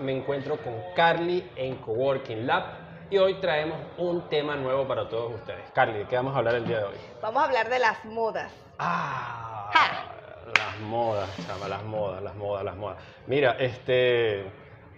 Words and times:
me 0.00 0.16
encuentro 0.16 0.56
con 0.58 0.74
Carly 0.94 1.50
en 1.56 1.76
Coworking 1.76 2.46
Lab 2.46 2.64
y 3.10 3.18
hoy 3.18 3.34
traemos 3.40 3.78
un 3.96 4.28
tema 4.28 4.54
nuevo 4.56 4.86
para 4.86 5.08
todos 5.08 5.34
ustedes. 5.34 5.70
Carly, 5.72 5.98
¿de 6.00 6.06
qué 6.06 6.16
vamos 6.16 6.34
a 6.34 6.38
hablar 6.38 6.54
el 6.56 6.66
día 6.66 6.78
de 6.78 6.84
hoy? 6.84 6.96
Vamos 7.22 7.42
a 7.42 7.46
hablar 7.46 7.68
de 7.68 7.78
las 7.78 8.04
modas. 8.04 8.52
Ah, 8.78 9.70
Ja. 9.72 10.52
las 10.56 10.78
modas, 10.80 11.28
chama, 11.46 11.68
las 11.68 11.82
modas, 11.84 12.22
las 12.22 12.34
modas, 12.34 12.64
las 12.64 12.76
modas. 12.76 12.98
Mira, 13.26 13.52
este, 13.58 14.44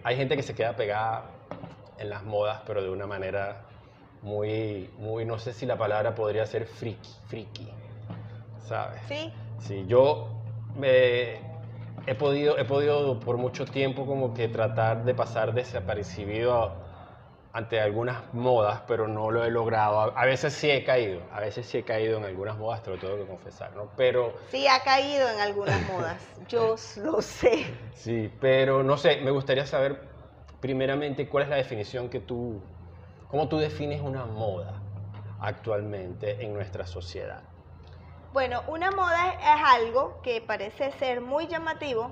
hay 0.03 0.15
gente 0.15 0.35
que 0.35 0.43
se 0.43 0.53
queda 0.55 0.75
pegada 0.75 1.23
en 1.97 2.09
las 2.09 2.23
modas, 2.23 2.61
pero 2.65 2.81
de 2.81 2.89
una 2.89 3.07
manera 3.07 3.61
muy, 4.21 4.89
muy, 4.97 5.25
no 5.25 5.39
sé 5.39 5.53
si 5.53 5.65
la 5.65 5.77
palabra 5.77 6.13
podría 6.15 6.45
ser 6.45 6.65
friki, 6.65 7.09
friki, 7.27 7.71
¿sabes? 8.67 9.01
¿Sí? 9.07 9.33
Sí, 9.59 9.85
yo 9.87 10.29
me 10.75 11.50
he 12.07 12.15
podido, 12.15 12.57
he 12.57 12.65
podido 12.65 13.19
por 13.19 13.37
mucho 13.37 13.65
tiempo 13.65 14.05
como 14.05 14.33
que 14.33 14.47
tratar 14.47 15.03
de 15.05 15.13
pasar 15.13 15.53
desapercibido 15.53 16.53
a- 16.53 16.75
ante 17.53 17.81
algunas 17.81 18.33
modas, 18.33 18.81
pero 18.87 19.07
no 19.09 19.29
lo 19.29 19.43
he 19.43 19.51
logrado. 19.51 19.99
A, 19.99 20.05
a 20.21 20.25
veces 20.25 20.53
sí 20.53 20.71
he 20.71 20.83
caído, 20.85 21.21
a 21.33 21.41
veces 21.41 21.65
sí 21.65 21.79
he 21.79 21.83
caído 21.83 22.17
en 22.17 22.23
algunas 22.23 22.57
modas, 22.57 22.81
te 22.81 22.89
lo 22.91 22.97
tengo 22.97 23.17
que 23.17 23.25
confesar, 23.27 23.75
¿no? 23.75 23.89
Pero 23.97 24.33
Sí, 24.49 24.67
ha 24.67 24.79
caído 24.83 25.29
en 25.29 25.39
algunas 25.39 25.81
modas. 25.83 26.23
Yo 26.47 26.75
lo 27.03 27.21
sé. 27.21 27.65
sí, 27.93 28.31
pero 28.39 28.83
no 28.83 28.97
sé, 28.97 29.17
me 29.21 29.31
gustaría 29.31 29.65
saber 29.65 29.99
primeramente 30.61 31.27
cuál 31.27 31.43
es 31.43 31.49
la 31.49 31.57
definición 31.57 32.09
que 32.09 32.21
tú, 32.21 32.61
cómo 33.27 33.49
tú 33.49 33.57
defines 33.57 34.01
una 34.01 34.25
moda 34.25 34.81
actualmente 35.39 36.43
en 36.43 36.53
nuestra 36.53 36.85
sociedad. 36.85 37.43
Bueno, 38.33 38.63
una 38.67 38.91
moda 38.91 39.33
es 39.33 39.61
algo 39.65 40.21
que 40.23 40.39
parece 40.39 40.91
ser 40.93 41.19
muy 41.19 41.47
llamativo. 41.47 42.11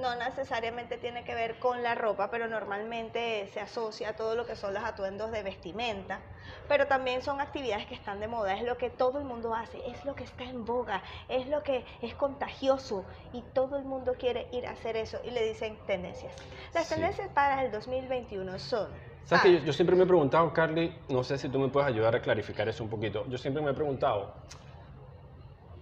No 0.00 0.16
necesariamente 0.16 0.98
tiene 0.98 1.22
que 1.22 1.32
ver 1.36 1.60
con 1.60 1.84
la 1.84 1.94
ropa, 1.94 2.28
pero 2.28 2.48
normalmente 2.48 3.48
se 3.54 3.60
asocia 3.60 4.08
a 4.08 4.12
todo 4.14 4.34
lo 4.34 4.44
que 4.44 4.56
son 4.56 4.74
los 4.74 4.82
atuendos 4.82 5.30
de 5.30 5.44
vestimenta. 5.44 6.20
Pero 6.66 6.88
también 6.88 7.22
son 7.22 7.40
actividades 7.40 7.86
que 7.86 7.94
están 7.94 8.18
de 8.18 8.26
moda, 8.26 8.54
es 8.54 8.64
lo 8.64 8.76
que 8.76 8.90
todo 8.90 9.18
el 9.18 9.24
mundo 9.24 9.54
hace, 9.54 9.78
es 9.88 10.04
lo 10.04 10.16
que 10.16 10.24
está 10.24 10.42
en 10.42 10.64
boga, 10.64 11.04
es 11.28 11.46
lo 11.46 11.62
que 11.62 11.84
es 12.02 12.14
contagioso 12.16 13.04
y 13.32 13.42
todo 13.54 13.76
el 13.76 13.84
mundo 13.84 14.14
quiere 14.18 14.48
ir 14.50 14.66
a 14.66 14.72
hacer 14.72 14.96
eso 14.96 15.18
y 15.24 15.30
le 15.30 15.44
dicen 15.44 15.78
tendencias. 15.86 16.34
Las 16.74 16.86
Sí. 16.86 16.94
tendencias 16.94 17.28
para 17.28 17.62
el 17.62 17.70
2021 17.70 18.58
son... 18.58 18.88
¿Sabes 19.24 19.40
ah, 19.40 19.42
que 19.44 19.52
yo, 19.52 19.58
yo 19.66 19.72
siempre 19.72 19.94
me 19.94 20.02
he 20.02 20.06
preguntado, 20.06 20.52
Carly, 20.52 20.98
no 21.08 21.22
sé 21.22 21.38
si 21.38 21.48
tú 21.48 21.58
me 21.60 21.68
puedes 21.68 21.88
ayudar 21.88 22.16
a 22.16 22.20
clarificar 22.20 22.68
eso 22.68 22.82
un 22.82 22.90
poquito. 22.90 23.24
Yo 23.28 23.38
siempre 23.38 23.62
me 23.62 23.70
he 23.70 23.74
preguntado, 23.74 24.34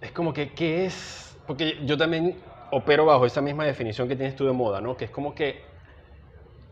es 0.03 0.11
como 0.11 0.33
que, 0.33 0.53
¿qué 0.53 0.85
es? 0.85 1.37
Porque 1.47 1.79
yo 1.85 1.97
también 1.97 2.37
opero 2.71 3.05
bajo 3.05 3.25
esa 3.25 3.41
misma 3.41 3.65
definición 3.65 4.07
que 4.07 4.15
tienes 4.15 4.35
tú 4.35 4.45
de 4.45 4.51
moda, 4.51 4.81
¿no? 4.81 4.97
Que 4.97 5.05
es 5.05 5.11
como 5.11 5.33
que, 5.33 5.63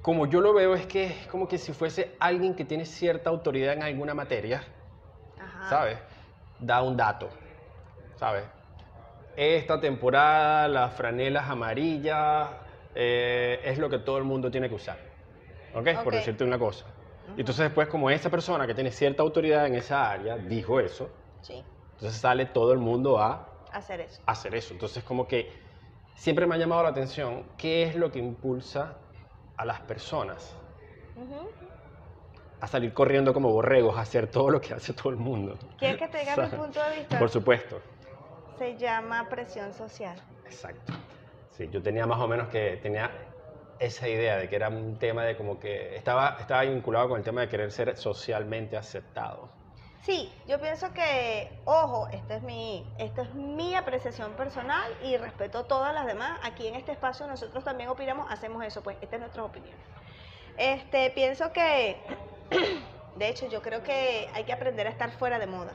como 0.02 0.26
yo 0.28 0.42
lo 0.42 0.54
veo, 0.54 0.76
es 0.76 0.86
que 0.86 1.06
es 1.06 1.28
como 1.28 1.48
que 1.48 1.58
si 1.58 1.74
fuese 1.74 2.16
alguien 2.20 2.56
que 2.56 2.66
tiene 2.66 2.86
cierta 2.86 3.30
autoridad 3.30 3.74
en 3.74 3.84
alguna 3.84 4.14
materia, 4.14 4.64
ajá. 5.40 5.70
¿sabes? 5.70 5.98
Da 6.60 6.82
un 6.82 6.98
dato, 6.98 7.30
¿sabes? 8.16 8.44
Esta 9.36 9.80
temporada 9.80 10.68
las 10.68 10.94
franelas 10.94 11.50
amarillas 11.50 12.50
eh, 12.96 13.62
es 13.64 13.78
lo 13.80 13.90
que 13.90 14.00
todo 14.00 14.18
el 14.18 14.26
mundo 14.26 14.52
tiene 14.52 14.68
que 14.70 14.76
usar, 14.76 15.00
¿ok? 15.74 15.88
Por 16.04 16.08
Ok. 16.08 16.14
decirte 16.14 16.44
una 16.44 16.60
cosa. 16.60 16.86
Ujú. 17.28 17.38
Y 17.38 17.42
entonces 17.42 17.64
después 17.66 17.88
como 17.88 18.10
esa 18.10 18.30
persona 18.30 18.68
que 18.68 18.76
tiene 18.76 18.92
cierta 18.92 19.24
autoridad 19.24 19.66
en 19.68 19.76
esa 19.76 20.12
área 20.12 20.38
dijo 20.38 20.80
eso, 20.80 21.10
Sí, 21.42 21.64
entonces 22.02 22.20
sale 22.20 22.48
todo 22.48 22.74
el 22.74 22.80
mundo 22.80 23.20
a 23.20 23.48
hacer 23.72 24.02
eso. 24.02 24.24
hacer 24.26 24.56
eso. 24.56 24.74
Entonces 24.74 25.04
como 25.04 25.28
que 25.28 25.52
siempre 26.16 26.48
me 26.48 26.56
ha 26.56 26.58
llamado 26.58 26.82
la 26.82 26.90
atención 26.90 27.46
qué 27.60 27.84
es 27.84 27.96
lo 27.96 28.12
que 28.12 28.18
impulsa 28.18 28.98
a 29.56 29.66
las 29.66 29.82
personas 29.82 30.56
a 32.60 32.66
salir 32.68 32.92
corriendo 32.92 33.36
como 33.36 33.52
borregos 33.52 33.96
a 33.98 34.02
hacer 34.02 34.26
todo 34.28 34.50
lo 34.50 34.60
que 34.60 34.74
hace 34.74 34.94
todo 34.94 35.10
el 35.10 35.18
mundo. 35.18 35.60
¿Quieres 35.78 35.98
que 35.98 36.08
te 36.08 36.20
diga 36.20 36.36
mi 36.52 36.58
punto 36.58 36.80
de 36.82 36.98
vista? 36.98 37.20
Por 37.20 37.30
supuesto. 37.30 37.80
Se 38.58 38.76
llama 38.78 39.30
presión 39.30 39.72
social. 39.72 40.20
Exacto. 40.46 40.94
Sí, 41.52 41.70
yo 41.72 41.84
tenía 41.84 42.08
más 42.08 42.20
o 42.20 42.28
menos 42.28 42.48
que 42.50 42.80
tenía 42.82 43.12
esa 43.78 44.08
idea 44.10 44.38
de 44.38 44.50
que 44.50 44.56
era 44.56 44.70
un 44.70 44.98
tema 44.98 45.24
de 45.24 45.38
como 45.38 45.60
que 45.60 45.96
estaba, 45.96 46.38
estaba 46.40 46.64
vinculado 46.64 47.10
con 47.10 47.20
el 47.20 47.24
tema 47.24 47.42
de 47.42 47.50
querer 47.50 47.72
ser 47.72 47.96
socialmente 47.96 48.76
aceptado. 48.76 49.61
Sí, 50.04 50.34
yo 50.48 50.60
pienso 50.60 50.92
que, 50.94 51.62
ojo, 51.66 52.08
esta 52.12 52.36
es 52.36 52.42
mi, 52.42 52.92
esta 52.98 53.22
es 53.22 53.34
mi 53.36 53.76
apreciación 53.76 54.34
personal 54.34 54.92
y 55.04 55.16
respeto 55.18 55.66
todas 55.66 55.94
las 55.94 56.08
demás. 56.08 56.40
Aquí 56.44 56.68
en 56.68 56.76
este 56.76 56.92
espacio 56.92 57.28
nosotros 57.28 57.64
también 57.64 57.88
opinamos, 57.90 58.26
hacemos 58.32 58.64
eso, 58.66 58.82
pues 58.82 58.98
esta 59.02 59.18
es 59.18 59.20
nuestra 59.20 59.44
opinión. 59.44 59.78
Este, 60.58 61.12
pienso 61.12 61.54
que, 61.54 62.02
de 63.16 63.28
hecho, 63.30 63.46
yo 63.48 63.62
creo 63.62 63.84
que 63.84 64.28
hay 64.34 64.44
que 64.44 64.54
aprender 64.54 64.88
a 64.88 64.90
estar 64.90 65.12
fuera 65.12 65.38
de 65.38 65.46
moda. 65.46 65.74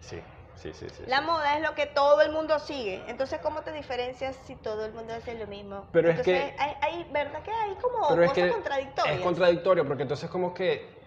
Sí, 0.00 0.20
sí, 0.56 0.74
sí, 0.74 0.90
sí. 0.90 1.04
La 1.06 1.22
moda 1.22 1.56
es 1.56 1.62
lo 1.62 1.74
que 1.74 1.86
todo 1.86 2.20
el 2.20 2.32
mundo 2.32 2.58
sigue. 2.58 3.02
Entonces, 3.08 3.40
¿cómo 3.40 3.62
te 3.62 3.72
diferencias 3.72 4.36
si 4.46 4.56
todo 4.56 4.84
el 4.84 4.92
mundo 4.92 5.14
hace 5.14 5.34
lo 5.38 5.46
mismo? 5.46 5.86
Pero 5.90 6.10
es 6.10 6.18
Entonces, 6.18 6.52
que- 6.52 6.60
hay, 6.60 6.76
hay- 6.82 7.08
¿verdad 7.10 7.42
que 7.42 7.50
hay 7.50 7.74
como 7.76 8.08
es 8.22 8.28
cosas 8.28 8.44
que 8.44 8.48
contradictorias? 8.50 9.16
es 9.16 9.22
contradictorio 9.22 9.86
porque 9.86 10.02
entonces 10.02 10.28
como 10.28 10.52
que 10.52 11.00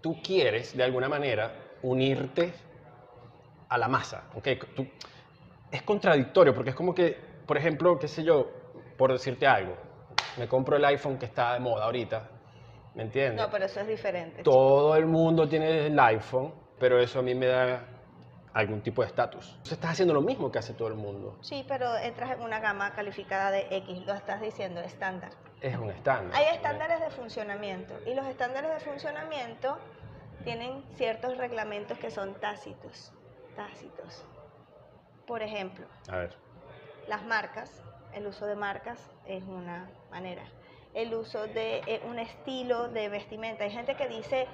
tú 0.00 0.20
quieres 0.22 0.76
de 0.76 0.82
alguna 0.84 1.08
manera 1.08 1.52
unirte 1.82 2.52
a 3.68 3.78
la 3.78 3.88
masa, 3.88 4.24
¿ok? 4.34 4.48
Tú- 4.74 4.86
es 5.70 5.82
contradictorio 5.82 6.54
porque 6.54 6.70
es 6.70 6.76
como 6.76 6.94
que, 6.94 7.16
por 7.46 7.56
ejemplo, 7.56 7.98
qué 7.98 8.08
sé 8.08 8.24
yo, 8.24 8.50
por 8.96 9.12
decirte 9.12 9.46
algo, 9.46 9.76
me 10.38 10.48
compro 10.48 10.76
el 10.76 10.84
iPhone 10.84 11.18
que 11.18 11.26
está 11.26 11.54
de 11.54 11.60
moda 11.60 11.84
ahorita, 11.84 12.28
¿me 12.94 13.02
entiendes? 13.02 13.44
No, 13.44 13.50
pero 13.50 13.66
eso 13.66 13.80
es 13.80 13.86
diferente. 13.88 14.42
Todo 14.42 14.96
el 14.96 15.06
mundo 15.06 15.48
tiene 15.48 15.86
el 15.86 15.98
iPhone, 16.00 16.54
pero 16.78 16.98
eso 17.00 17.18
a 17.18 17.22
mí 17.22 17.34
me 17.34 17.46
da 17.46 17.84
algún 18.54 18.80
tipo 18.80 19.02
de 19.02 19.08
estatus. 19.08 19.48
Entonces 19.50 19.72
estás 19.72 19.90
haciendo 19.92 20.14
lo 20.14 20.22
mismo 20.22 20.50
que 20.50 20.58
hace 20.58 20.72
todo 20.72 20.88
el 20.88 20.94
mundo. 20.94 21.38
Sí, 21.42 21.64
pero 21.68 21.96
entras 21.98 22.30
en 22.30 22.40
una 22.40 22.60
gama 22.60 22.92
calificada 22.94 23.50
de 23.50 23.66
X, 23.70 24.06
lo 24.06 24.14
estás 24.14 24.40
diciendo, 24.40 24.80
estándar. 24.80 25.32
Es 25.60 25.76
un 25.76 25.90
estándar. 25.90 26.36
Hay 26.38 26.54
estándares 26.54 27.00
de 27.00 27.10
funcionamiento 27.10 27.98
y 28.06 28.14
los 28.14 28.26
estándares 28.26 28.70
de 28.72 28.80
funcionamiento 28.80 29.78
tienen 30.44 30.84
ciertos 30.94 31.36
reglamentos 31.36 31.98
que 31.98 32.10
son 32.10 32.34
tácitos. 32.34 33.12
Tácitos. 33.56 34.24
Por 35.26 35.42
ejemplo, 35.42 35.86
A 36.08 36.16
ver. 36.16 36.36
las 37.08 37.24
marcas, 37.24 37.82
el 38.14 38.26
uso 38.26 38.46
de 38.46 38.54
marcas 38.54 39.10
es 39.26 39.42
una 39.42 39.90
manera. 40.10 40.44
El 40.94 41.14
uso 41.14 41.46
de 41.48 41.82
eh, 41.86 42.00
un 42.08 42.18
estilo 42.18 42.88
de 42.88 43.08
vestimenta. 43.08 43.64
Hay 43.64 43.70
gente 43.72 43.96
que 43.96 44.06
dice, 44.08 44.46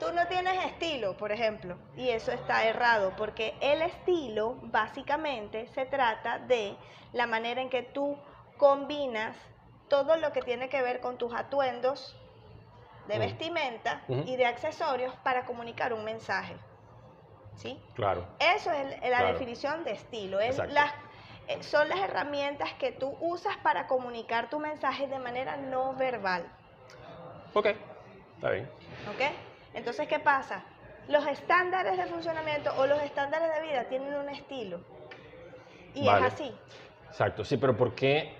tú 0.00 0.12
no 0.12 0.26
tienes 0.26 0.64
estilo, 0.66 1.16
por 1.16 1.32
ejemplo, 1.32 1.78
y 1.96 2.10
eso 2.10 2.32
está 2.32 2.66
errado, 2.66 3.14
porque 3.16 3.54
el 3.60 3.80
estilo 3.82 4.58
básicamente 4.62 5.66
se 5.68 5.86
trata 5.86 6.40
de 6.40 6.76
la 7.12 7.26
manera 7.26 7.62
en 7.62 7.70
que 7.70 7.82
tú 7.82 8.18
combinas 8.58 9.36
todo 9.88 10.16
lo 10.16 10.32
que 10.32 10.42
tiene 10.42 10.68
que 10.68 10.82
ver 10.82 11.00
con 11.00 11.18
tus 11.18 11.34
atuendos 11.34 12.14
de 13.06 13.18
vestimenta 13.18 14.02
y 14.26 14.36
de 14.36 14.44
accesorios 14.46 15.14
para 15.22 15.44
comunicar 15.46 15.92
un 15.92 16.04
mensaje. 16.04 16.54
¿Sí? 17.56 17.80
Claro. 17.94 18.24
Eso 18.38 18.70
es 18.70 18.78
el- 18.80 18.90
la 19.10 19.18
Claro. 19.18 19.32
definición 19.32 19.82
de 19.84 19.92
estilo. 19.92 20.38
Es 20.40 20.50
Exacto. 20.50 20.74
las, 20.74 20.92
eh, 21.48 21.62
son 21.62 21.88
las 21.88 21.98
herramientas 22.00 22.72
que 22.74 22.92
tú 22.92 23.16
usas 23.20 23.56
para 23.58 23.86
comunicar 23.86 24.48
tu 24.50 24.60
mensaje 24.60 25.06
de 25.08 25.18
manera 25.18 25.56
no 25.56 25.94
verbal. 25.94 26.44
Ok. 27.54 27.66
Está 28.36 28.50
bien. 28.50 28.70
¿Ok? 29.10 29.22
Entonces, 29.74 30.06
¿qué 30.06 30.18
pasa? 30.20 30.62
Los 31.08 31.26
estándares 31.26 31.96
de 31.96 32.06
funcionamiento 32.06 32.72
o 32.76 32.86
los 32.86 33.00
estándares 33.02 33.52
de 33.54 33.62
vida 33.62 33.84
tienen 33.84 34.14
un 34.14 34.28
estilo. 34.28 34.80
Y 35.94 36.06
Vale. 36.06 36.26
es 36.26 36.34
así. 36.34 36.54
Exacto, 37.08 37.44
sí, 37.44 37.56
pero 37.56 37.76
¿por 37.76 37.94
qué? 37.94 38.36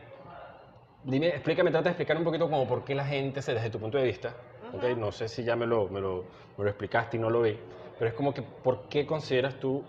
Dime, 1.04 1.28
explícame, 1.28 1.70
trata 1.70 1.84
de 1.84 1.91
explicar 1.91 2.16
un 2.16 2.25
poquito 2.25 2.50
como 2.50 2.66
por 2.66 2.84
qué 2.84 2.95
la 2.95 3.04
gente, 3.04 3.41
se- 3.41 3.54
desde 3.54 3.71
tu 3.71 3.78
punto 3.78 3.98
de 3.98 4.04
vista, 4.04 4.34
¿ok? 4.72 4.83
Ujú. 4.84 4.97
no 5.00 5.12
sé 5.12 5.28
si 5.28 5.45
ya 5.45 5.56
me 5.56 5.66
lo, 5.66 5.89
me, 5.89 6.00
lo, 6.00 6.24
me 6.56 6.65
lo 6.65 6.71
explicaste 6.71 7.16
y 7.16 7.21
no 7.21 7.30
lo 7.30 7.42
vi, 7.42 7.59
pero 7.98 8.09
es 8.10 8.15
como 8.15 8.34
que, 8.34 8.42
¿por 8.42 8.89
qué 8.89 9.06
consideras 9.06 9.59
tú 9.60 9.84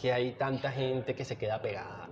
que 0.00 0.12
hay 0.12 0.32
tanta 0.32 0.70
gente 0.72 1.14
que 1.14 1.24
se 1.24 1.36
queda 1.36 1.60
pegada? 1.60 2.08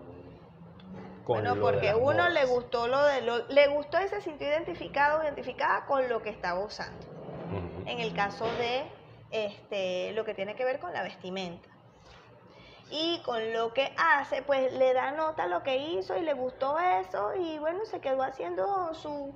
con 1.25 1.37
Bueno, 1.37 1.55
lo 1.55 1.67
de 1.67 1.73
porque 1.73 1.87
las 1.87 1.97
uno 1.97 2.29
le 2.29 2.41
modas? 2.41 2.51
gustó 2.51 2.89
lo 2.89 3.05
de 3.05 3.21
lo, 3.23 3.47
le 3.49 3.69
gustó 3.69 3.99
y 4.05 4.09
se 4.09 4.21
sintió 4.21 4.49
identificado 4.49 5.23
identificada 5.23 5.85
con 5.87 6.09
lo 6.09 6.23
que 6.23 6.31
estaba 6.31 6.59
usando. 6.65 7.07
En 7.87 8.01
el 8.01 8.13
caso 8.15 8.45
de 8.59 8.83
este, 9.31 10.13
lo 10.13 10.25
que 10.25 10.35
tiene 10.35 10.55
que 10.57 10.65
ver 10.65 10.79
con 10.81 10.93
la 10.93 11.03
vestimenta. 11.03 11.69
Y 12.91 13.21
con 13.25 13.53
lo 13.53 13.73
que 13.73 13.95
hace, 13.97 14.43
pues 14.43 14.73
le 14.73 14.93
da 14.93 15.13
nota 15.13 15.47
lo 15.47 15.63
que 15.63 15.77
hizo 15.77 16.17
y 16.17 16.23
le 16.23 16.35
gustó 16.35 16.79
eso 16.79 17.35
y 17.37 17.59
bueno, 17.59 17.85
se 17.85 18.01
quedó 18.01 18.23
haciendo 18.23 18.93
su, 18.95 19.33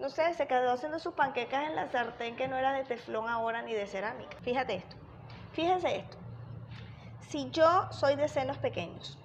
no 0.00 0.08
sé, 0.08 0.34
se 0.34 0.48
quedó 0.48 0.72
haciendo 0.72 0.98
sus 0.98 1.14
panquecas 1.14 1.68
en 1.68 1.76
la 1.76 1.88
sartén 1.90 2.34
que 2.34 2.48
no 2.48 2.56
era 2.56 2.72
de 2.72 2.84
teflón 2.84 3.28
ahora 3.28 3.62
ni 3.62 3.74
de 3.74 3.86
cerámica. 3.86 4.36
Fíjate 4.42 4.74
esto, 4.74 4.96
fíjense 5.52 5.96
esto. 5.96 6.16
Si 7.28 7.48
yo 7.50 7.86
soy 7.92 8.16
de 8.16 8.26
senos 8.26 8.58
pequeños, 8.58 9.16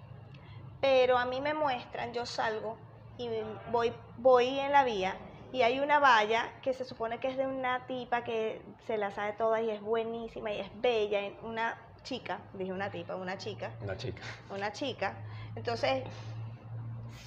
pero 0.80 1.18
a 1.18 1.26
mí 1.26 1.42
me 1.42 1.56
muestran, 1.56 2.14
yo 2.14 2.28
salgo 2.28 2.78
y 3.18 3.30
voy, 3.72 3.92
voy 4.18 4.60
en 4.60 4.72
la 4.72 4.84
vía 4.84 5.16
y 5.52 5.62
hay 5.62 5.80
una 5.80 6.00
valla 6.00 6.52
que 6.62 6.74
se 6.74 6.86
supone 6.86 7.20
que 7.20 7.30
es 7.30 7.38
de 7.38 7.48
una 7.48 7.88
tipa 7.88 8.24
que 8.24 8.62
se 8.86 8.98
la 8.98 9.12
sabe 9.12 9.34
toda 9.34 9.62
y 9.62 9.70
es 9.70 9.82
buenísima 9.82 10.52
y 10.52 10.60
es 10.60 10.82
bella, 10.82 11.20
una 11.44 11.78
chica, 12.06 12.40
dije 12.54 12.72
una 12.72 12.90
tipa, 12.90 13.16
una 13.18 13.38
chica, 13.38 13.72
Una 13.82 13.98
chica. 13.98 14.22
una 14.50 14.72
chica. 14.72 15.14
Entonces, 15.58 16.04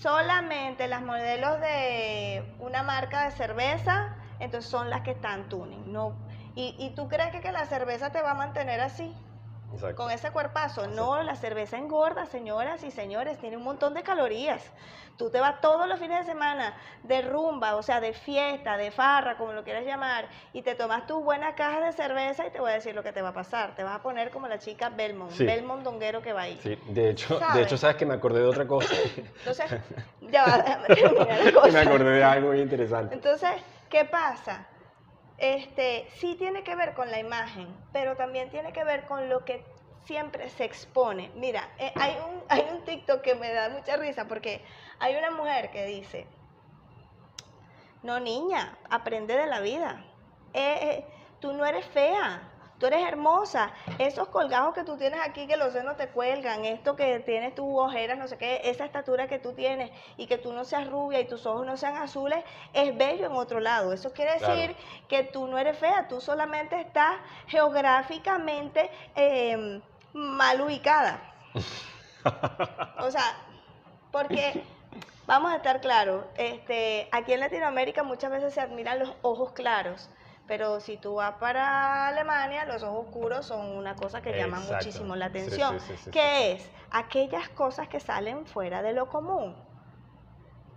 solamente 0.01 0.87
las 0.89 1.03
modelos 1.03 1.61
de 1.61 2.55
una 2.61 2.83
marca 2.83 3.25
de 3.25 3.33
cerveza, 3.33 4.15
entonces 4.41 4.71
son 4.71 4.89
las 4.91 5.03
que 5.03 5.11
están 5.13 5.49
tuning. 5.49 5.93
No, 5.93 6.15
y, 6.55 6.75
y 6.79 6.95
tú 6.95 7.09
crees 7.09 7.31
que, 7.31 7.41
que 7.41 7.53
la 7.53 7.67
cerveza 7.67 8.11
te 8.11 8.23
va 8.23 8.31
a 8.31 8.35
mantener 8.35 8.81
así? 8.81 9.15
Exacto. 9.73 9.97
Con 10.03 10.11
ese 10.11 10.31
cuerpazo. 10.31 10.87
No, 10.89 11.23
la 11.23 11.35
cerveza 11.37 11.77
engorda, 11.77 12.27
señoras 12.27 12.83
y 12.85 12.91
señores, 12.91 13.39
tiene 13.39 13.57
un 13.57 13.65
montón 13.65 13.95
de 13.95 14.03
calorías. 14.03 14.63
Tú 15.17 15.31
te 15.31 15.41
vas 15.41 15.61
todos 15.61 15.89
los 15.89 15.99
fines 15.99 16.21
de 16.21 16.33
semana 16.33 16.75
de 17.03 17.23
rumba, 17.23 17.75
o 17.75 17.83
sea, 17.83 18.01
de 18.01 18.13
fiesta, 18.13 18.77
de 18.77 18.93
farra, 18.93 19.37
como 19.37 19.53
lo 19.53 19.65
quieras 19.65 19.85
llamar, 19.85 20.29
y 20.53 20.63
te 20.63 20.77
tomas 20.77 21.07
tu 21.09 21.23
buena 21.25 21.57
caja 21.57 21.81
de 21.81 21.93
cerveza 21.93 22.47
y 22.47 22.51
te 22.51 22.61
voy 22.61 22.71
a 22.71 22.75
decir 22.75 22.95
lo 22.95 23.03
que 23.03 23.13
te 23.13 23.21
va 23.21 23.31
a 23.31 23.33
pasar. 23.33 23.75
Te 23.75 23.83
vas 23.83 23.97
a 23.97 24.03
poner 24.03 24.31
como 24.31 24.47
la 24.47 24.59
chica 24.61 24.91
Belmont, 24.91 25.33
Sí. 25.33 25.45
Belmont 25.45 25.83
donguero 25.83 26.23
que 26.23 26.33
va 26.33 26.43
ahí. 26.43 26.59
Sí, 26.63 26.79
de 26.87 27.11
hecho, 27.11 27.35
de 27.35 27.41
¿Sabes? 27.41 27.67
hecho, 27.67 27.77
sabes 27.77 27.97
que 27.97 28.07
me 28.07 28.15
acordé 28.15 28.41
de 28.41 28.47
otra 28.47 28.67
cosa. 28.67 28.95
Entonces, 29.17 29.71
ya 30.21 30.45
va, 30.45 30.59
déjame 30.63 30.87
terminar 30.95 31.41
la 31.45 31.53
cosa. 31.61 31.69
me 31.73 31.79
acordé 31.81 32.11
de 32.11 32.25
algo 32.25 32.49
muy 32.49 32.61
interesante. 32.61 33.15
Entonces, 33.15 33.51
¿qué 33.91 34.05
pasa? 34.05 34.67
Este, 35.39 36.09
sí 36.17 36.35
tiene 36.35 36.65
que 36.65 36.75
ver 36.75 36.95
con 36.95 37.11
la 37.11 37.19
imagen, 37.21 37.69
pero 37.93 38.17
también 38.17 38.51
tiene 38.51 38.73
que 38.73 38.83
ver 38.85 39.07
con 39.07 39.29
lo 39.29 39.45
que 39.45 39.65
siempre 40.05 40.49
se 40.49 40.65
expone. 40.65 41.31
Mira, 41.37 41.69
eh, 41.79 41.93
hay, 41.95 42.17
un, 42.29 42.43
hay 42.49 42.67
un 42.73 42.85
TikTok 42.85 43.21
que 43.21 43.35
me 43.37 43.53
da 43.53 43.69
mucha 43.69 43.97
risa 43.97 44.27
porque 44.27 44.65
hay 44.99 45.15
una 45.17 45.31
mujer 45.31 45.71
que 45.71 45.87
dice, 45.87 46.27
no 48.03 48.19
niña, 48.19 48.77
aprende 48.91 49.37
de 49.37 49.47
la 49.47 49.61
vida. 49.61 50.05
Eh, 50.55 50.79
eh, 50.83 51.07
tú 51.41 51.53
no 51.53 51.65
eres 51.65 51.87
fea, 51.87 52.43
tú 52.79 52.87
eres 52.87 53.07
hermosa. 53.07 53.73
Esos 53.99 54.29
colgados 54.29 54.75
que 54.75 54.85
tú 54.85 54.97
tienes 54.97 55.21
aquí, 55.25 55.47
que 55.47 55.57
los 55.57 55.73
senos 55.73 55.97
te 55.97 56.09
cuelgan, 56.09 56.65
esto 56.65 56.97
que 56.97 57.21
tienes 57.21 57.55
tus 57.55 57.67
ojeras, 57.69 58.19
no 58.19 58.29
sé 58.29 58.39
qué, 58.39 58.61
esa 58.65 58.85
estatura 58.85 59.29
que 59.29 59.39
tú 59.39 59.53
tienes 59.53 59.91
y 60.17 60.27
que 60.27 60.39
tú 60.39 60.53
no 60.53 60.65
seas 60.65 60.89
rubia 60.89 61.21
y 61.21 61.27
tus 61.27 61.47
ojos 61.47 61.67
no 61.67 61.77
sean 61.77 61.97
azules, 61.97 62.45
es 62.73 62.97
bello 62.97 63.27
en 63.27 63.33
otro 63.33 63.61
lado. 63.61 63.93
Eso 63.93 64.13
quiere 64.13 64.37
Claro. 64.39 64.55
decir 64.55 64.77
que 65.09 65.25
tú 65.25 65.47
no 65.47 65.59
eres 65.59 65.79
fea, 65.79 66.07
tú 66.09 66.21
solamente 66.21 66.81
estás 66.81 67.17
geográficamente 67.47 68.91
eh, 69.17 69.81
mal 70.13 70.61
ubicada. 70.61 71.23
O 73.01 73.11
sea, 73.11 73.23
porque 74.11 74.63
vamos 75.27 75.53
a 75.53 75.57
estar 75.57 75.81
claros, 75.81 76.25
este, 76.37 77.09
aquí 77.13 77.33
en 77.33 77.41
Latinoamérica 77.41 78.03
muchas 78.03 78.31
veces 78.31 78.53
se 78.53 78.61
admiran 78.61 78.99
los 78.99 79.13
ojos 79.23 79.53
claros, 79.53 80.11
pero 80.49 80.81
si 80.81 80.97
tú 80.97 81.15
vas 81.17 81.35
para 81.35 82.09
Alemania, 82.09 82.65
los 82.65 82.83
ojos 82.83 83.07
oscuros 83.07 83.47
son 83.47 83.67
una 83.77 83.95
cosa 83.95 84.21
que 84.23 84.31
llama 84.37 84.59
Exacto. 84.59 84.75
muchísimo 84.75 85.15
la 85.15 85.27
atención. 85.27 85.79
sí, 85.79 85.95
sí, 85.95 86.03
sí, 86.07 86.11
¿Qué 86.11 86.53
es? 86.53 86.71
Aquellas 86.91 87.49
cosas 87.51 87.87
que 87.89 88.01
salen 88.01 88.47
fuera 88.47 88.83
de 88.83 88.95
lo 88.95 89.09
común. 89.09 89.55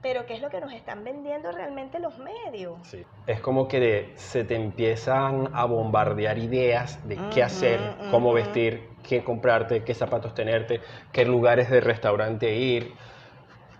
Pero 0.01 0.25
¿qué 0.25 0.33
es 0.33 0.41
lo 0.41 0.49
que 0.49 0.59
nos 0.59 0.73
están 0.73 1.03
vendiendo 1.03 1.51
realmente 1.51 1.99
los 1.99 2.17
medios? 2.17 2.79
Es 3.27 3.39
como 3.39 3.67
que 3.67 3.79
de- 3.79 4.13
se 4.17 4.43
te 4.43 4.55
empiezan 4.55 5.49
a 5.53 5.65
bombardear 5.65 6.37
ideas 6.39 7.07
de 7.07 7.17
qué 7.29 7.43
hacer, 7.43 7.79
cómo 8.09 8.33
vestir, 8.33 8.97
qué 9.07 9.23
comprarte, 9.23 9.83
qué 9.83 9.93
zapatos 9.93 10.33
tenerte, 10.33 10.81
qué 11.11 11.23
lugares 11.25 11.69
de 11.69 11.81
restaurante 11.81 12.55
ir. 12.55 12.97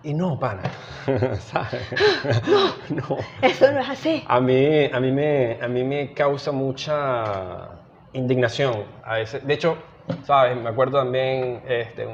Y 0.04 0.14
no, 0.14 0.38
pana. 0.38 0.62
¿Sabes? 1.38 1.88
no. 2.90 3.16
Eso 3.40 3.70
no 3.72 3.80
es 3.80 3.88
así. 3.88 4.24
A 4.26 4.40
mí, 4.40 4.86
a, 4.92 5.00
mí 5.00 5.12
me, 5.12 5.58
a 5.62 5.68
mí 5.68 5.84
me 5.84 6.12
causa 6.12 6.50
mucha 6.52 7.70
indignación. 8.12 8.84
A 9.04 9.14
veces. 9.14 9.46
De 9.46 9.54
hecho, 9.54 9.76
¿sabes? 10.24 10.56
Me 10.56 10.70
acuerdo 10.70 10.98
también 10.98 11.62
este, 11.68 12.06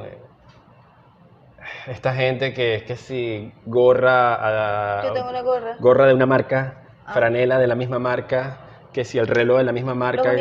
esta 1.86 2.12
gente 2.14 2.52
que 2.52 2.74
es 2.76 2.82
que 2.84 2.96
si 2.96 3.52
gorra, 3.66 4.98
a- 5.00 5.02
Yo 5.04 5.12
tengo 5.12 5.30
una 5.30 5.42
gorra. 5.42 5.76
gorra 5.80 6.06
de 6.06 6.14
una 6.14 6.26
marca, 6.26 6.82
Ah. 7.06 7.14
franela 7.14 7.58
de 7.58 7.66
la 7.66 7.74
misma 7.74 7.98
marca, 7.98 8.58
que 8.92 9.04
si 9.04 9.18
el 9.18 9.26
reloj 9.26 9.58
de 9.58 9.64
la 9.64 9.72
misma 9.72 9.94
marca, 9.94 10.34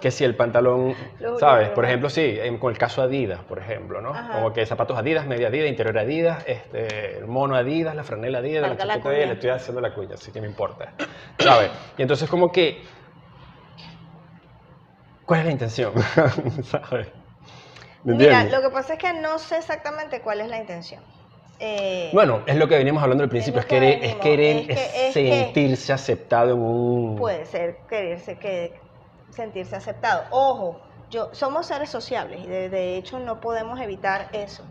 que 0.00 0.10
si 0.10 0.24
el 0.24 0.34
pantalón, 0.34 0.94
Los 1.20 1.38
¿sabes? 1.38 1.68
Por 1.70 1.84
ejemplo, 1.84 2.08
sí, 2.10 2.38
en- 2.40 2.58
con 2.58 2.72
el 2.72 2.78
caso 2.78 3.02
Adidas, 3.02 3.40
por 3.44 3.58
ejemplo, 3.58 4.00
¿no? 4.00 4.10
Ajá. 4.10 4.32
Como 4.32 4.52
que 4.52 4.64
zapatos 4.66 4.96
Adidas, 4.98 5.26
media 5.26 5.48
Adidas, 5.48 5.68
interior 5.68 5.98
Adidas, 5.98 6.42
este, 6.46 7.18
el 7.18 7.26
mono 7.26 7.54
Adidas, 7.54 7.94
la 7.94 8.02
franela 8.02 8.38
Adidas, 8.38 8.62
la 8.62 8.76
chaqueta 8.76 9.08
Adidas, 9.10 9.28
le 9.28 9.34
estoy 9.34 9.50
haciendo 9.50 9.80
la 9.80 9.94
cuña, 9.94 10.14
así 10.14 10.32
que 10.32 10.40
me 10.40 10.46
importa, 10.48 10.94
¿sabes? 11.38 11.70
Y 11.98 12.02
entonces 12.02 12.28
como 12.28 12.50
que, 12.50 12.82
¿cuál 15.26 15.40
es 15.40 15.46
la 15.46 15.52
intención? 15.52 15.92
¿Sabes? 16.64 17.08
¿Me 18.04 18.14
Mira, 18.14 18.44
lo 18.44 18.60
que 18.62 18.70
pasa 18.70 18.94
es 18.94 18.98
que 18.98 19.12
no 19.12 19.38
sé 19.38 19.58
exactamente 19.58 20.20
cuál 20.22 20.40
es 20.40 20.48
la 20.48 20.58
intención. 20.58 21.04
Eh, 21.64 22.10
Bueno, 22.12 22.42
es 22.46 22.56
lo 22.56 22.66
que 22.66 22.76
veníamos 22.76 23.00
hablando 23.02 23.22
al 23.22 23.30
principio, 23.30 23.60
es 23.60 23.66
que 23.66 23.76
querer, 23.76 23.92
es 23.94 24.00
venimos, 24.00 24.22
querer 24.22 24.56
es 24.56 24.66
que- 24.66 24.72
es 24.72 24.82
es 25.08 25.14
que- 25.14 25.44
sentirse 25.44 25.92
aceptado 25.92 26.50
en 26.54 26.58
un... 26.60 27.16
puede 27.16 27.46
ser 27.46 27.78
quererse 27.88 28.36
que 28.36 28.80
sentirse 29.30 29.76
aceptado. 29.76 30.24
Ojo, 30.32 30.80
yo 31.08 31.28
somos 31.32 31.66
seres 31.66 31.88
sociables 31.88 32.40
y 32.40 32.46
de, 32.48 32.68
de 32.68 32.96
hecho 32.96 33.20
no 33.20 33.40
podemos 33.40 33.80
evitar 33.80 34.28
eso. 34.32 34.64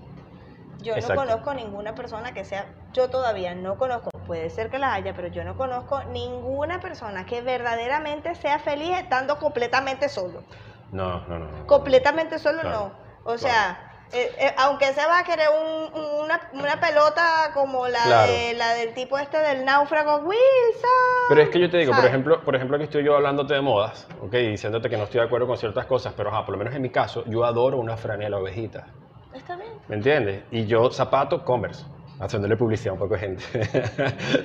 Yo 0.80 0.96
Exacto. 0.96 1.16
no 1.24 1.28
conozco 1.28 1.54
ninguna 1.54 1.96
persona 1.96 2.34
que 2.34 2.44
sea, 2.44 2.66
yo 2.92 3.10
todavía 3.10 3.56
no 3.56 3.78
conozco, 3.78 4.10
puede 4.28 4.50
ser 4.50 4.70
que 4.70 4.78
la 4.78 4.94
haya, 4.94 5.14
pero 5.16 5.30
yo 5.30 5.46
no 5.46 5.56
conozco 5.56 6.04
ninguna 6.12 6.82
persona 6.82 7.26
que 7.26 7.42
verdaderamente 7.42 8.36
sea 8.36 8.60
feliz 8.60 8.98
estando 8.98 9.38
completamente 9.40 10.10
solo. 10.10 10.44
No, 10.92 11.26
no, 11.28 11.40
no. 11.40 11.46
no. 11.52 11.68
Completamente 11.68 12.38
solo 12.38 12.60
Claro, 12.62 12.92
no. 13.26 13.32
O 13.32 13.38
sea, 13.38 13.91
eh, 14.14 14.32
eh, 14.40 14.54
aunque 14.58 14.94
se 14.94 15.06
va 15.06 15.20
a 15.20 15.24
querer 15.24 15.48
un- 15.50 15.94
un- 15.94 16.22
una, 16.26 16.50
una 16.54 16.80
pelota 16.80 17.52
como 17.54 17.88
la, 17.88 18.04
Claro. 18.04 18.32
de- 18.32 18.54
la 18.56 18.74
del 18.74 18.94
tipo 18.94 19.18
este 19.18 19.38
del 19.38 19.64
náufrago 19.66 20.18
Wilson. 20.18 21.28
Pero 21.30 21.42
es 21.42 21.50
que 21.50 21.60
yo 21.60 21.70
te 21.70 21.78
digo, 21.78 21.94
por 21.96 22.06
ejemplo, 22.06 22.44
por 22.44 22.56
ejemplo, 22.56 22.78
que 22.78 22.84
estoy 22.86 23.04
yo 23.06 23.16
hablándote 23.16 23.54
de 23.54 23.62
modas, 23.62 24.08
¿ok? 24.22 24.32
Diciéndote 24.34 24.90
que 24.90 24.98
no 24.98 25.04
estoy 25.06 25.22
de 25.22 25.26
acuerdo 25.28 25.48
con 25.48 25.58
ciertas 25.58 25.86
cosas, 25.86 26.14
pero 26.16 26.30
ajá, 26.30 26.46
por 26.46 26.54
lo 26.54 26.58
menos 26.58 26.74
en 26.76 26.82
mi 26.82 26.90
caso, 26.90 27.24
yo 27.28 27.46
adoro 27.46 27.78
una 27.78 27.96
franela 27.98 28.38
ovejita, 28.38 28.88
Está 29.34 29.56
bien. 29.56 29.72
¿me 29.88 29.96
entiendes? 29.96 30.44
Y 30.52 30.66
yo 30.66 30.92
zapato 30.92 31.44
Converse, 31.46 31.86
haciéndole 32.22 32.56
publicidad 32.56 32.92
a 32.92 32.94
un 32.94 33.00
poco 33.00 33.16
de 33.16 33.20
gente, 33.20 33.44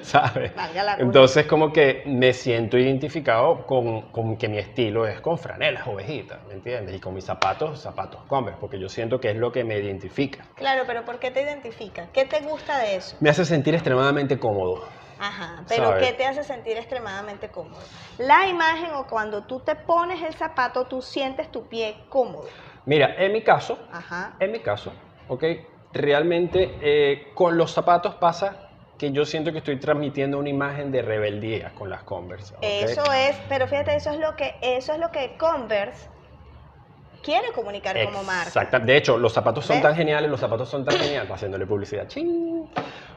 ¿sabes? 0.02 0.52
Entonces 0.98 1.46
como 1.46 1.72
que 1.72 2.02
me 2.06 2.32
siento 2.32 2.78
identificado 2.78 3.66
con, 3.66 4.10
con 4.10 4.36
que 4.36 4.48
mi 4.48 4.58
estilo 4.58 5.06
es 5.06 5.20
con 5.20 5.38
franelas 5.38 5.86
ovejitas, 5.86 6.44
¿me 6.46 6.54
entiendes? 6.54 6.96
Y 6.96 7.00
con 7.00 7.14
mis 7.14 7.24
zapatos, 7.24 7.80
zapatos 7.80 8.22
Converse, 8.26 8.58
porque 8.60 8.78
yo 8.78 8.88
siento 8.88 9.20
que 9.20 9.30
es 9.30 9.36
lo 9.36 9.52
que 9.52 9.62
me 9.62 9.78
identifica. 9.78 10.44
Claro, 10.54 10.84
pero 10.86 11.04
¿por 11.04 11.18
qué 11.18 11.30
te 11.30 11.42
identifica? 11.42 12.08
¿Qué 12.12 12.24
te 12.24 12.40
gusta 12.40 12.78
de 12.78 12.96
eso? 12.96 13.16
Me 13.20 13.30
hace 13.30 13.44
sentir 13.44 13.74
extremadamente 13.74 14.38
cómodo. 14.38 14.82
Ajá, 15.18 15.64
pero. 15.68 15.96
¿qué 15.98 16.12
te 16.12 16.26
hace 16.26 16.44
sentir 16.44 16.76
extremadamente 16.76 17.48
cómodo? 17.48 17.80
La 18.18 18.46
imagen 18.48 18.92
o 18.94 19.06
cuando 19.06 19.44
tú 19.44 19.60
te 19.60 19.74
pones 19.74 20.22
el 20.22 20.34
zapato, 20.34 20.84
tú 20.84 21.00
sientes 21.00 21.50
tu 21.50 21.68
pie 21.68 21.96
cómodo. 22.08 22.48
Mira, 22.84 23.14
en 23.18 23.32
mi 23.32 23.42
caso, 23.42 23.78
Ajá. 23.90 24.36
En 24.38 24.52
mi 24.52 24.60
caso, 24.60 24.92
¿ok? 25.28 25.44
Realmente 25.96 26.76
eh, 26.80 27.28
con 27.34 27.56
los 27.56 27.72
zapatos 27.72 28.14
pasa 28.16 28.68
que 28.98 29.12
yo 29.12 29.24
siento 29.24 29.52
que 29.52 29.58
estoy 29.58 29.78
transmitiendo 29.78 30.38
una 30.38 30.48
imagen 30.48 30.90
de 30.90 31.02
rebeldía 31.02 31.72
con 31.74 31.90
las 31.90 32.02
Converse. 32.02 32.54
Eso 32.62 33.02
es, 33.12 33.36
pero 33.48 33.66
fíjate, 33.66 33.94
eso 33.94 34.10
es 34.10 34.18
lo 34.18 34.34
que, 34.36 34.54
eso 34.62 34.94
es 34.94 34.98
lo 34.98 35.10
que 35.10 35.36
Converse 35.36 36.08
quiere 37.26 37.48
comunicar 37.52 37.96
como 38.04 38.22
marca. 38.22 38.44
Exacta. 38.48 38.78
De 38.78 38.96
hecho, 38.96 39.18
los 39.18 39.32
zapatos 39.32 39.66
son 39.66 39.76
¿Ves? 39.76 39.82
tan 39.82 39.96
geniales, 39.96 40.30
los 40.30 40.38
zapatos 40.40 40.68
son 40.68 40.84
tan 40.84 40.96
geniales, 40.96 41.30
haciéndole 41.30 41.66
publicidad. 41.66 42.06
¡Chin! 42.06 42.70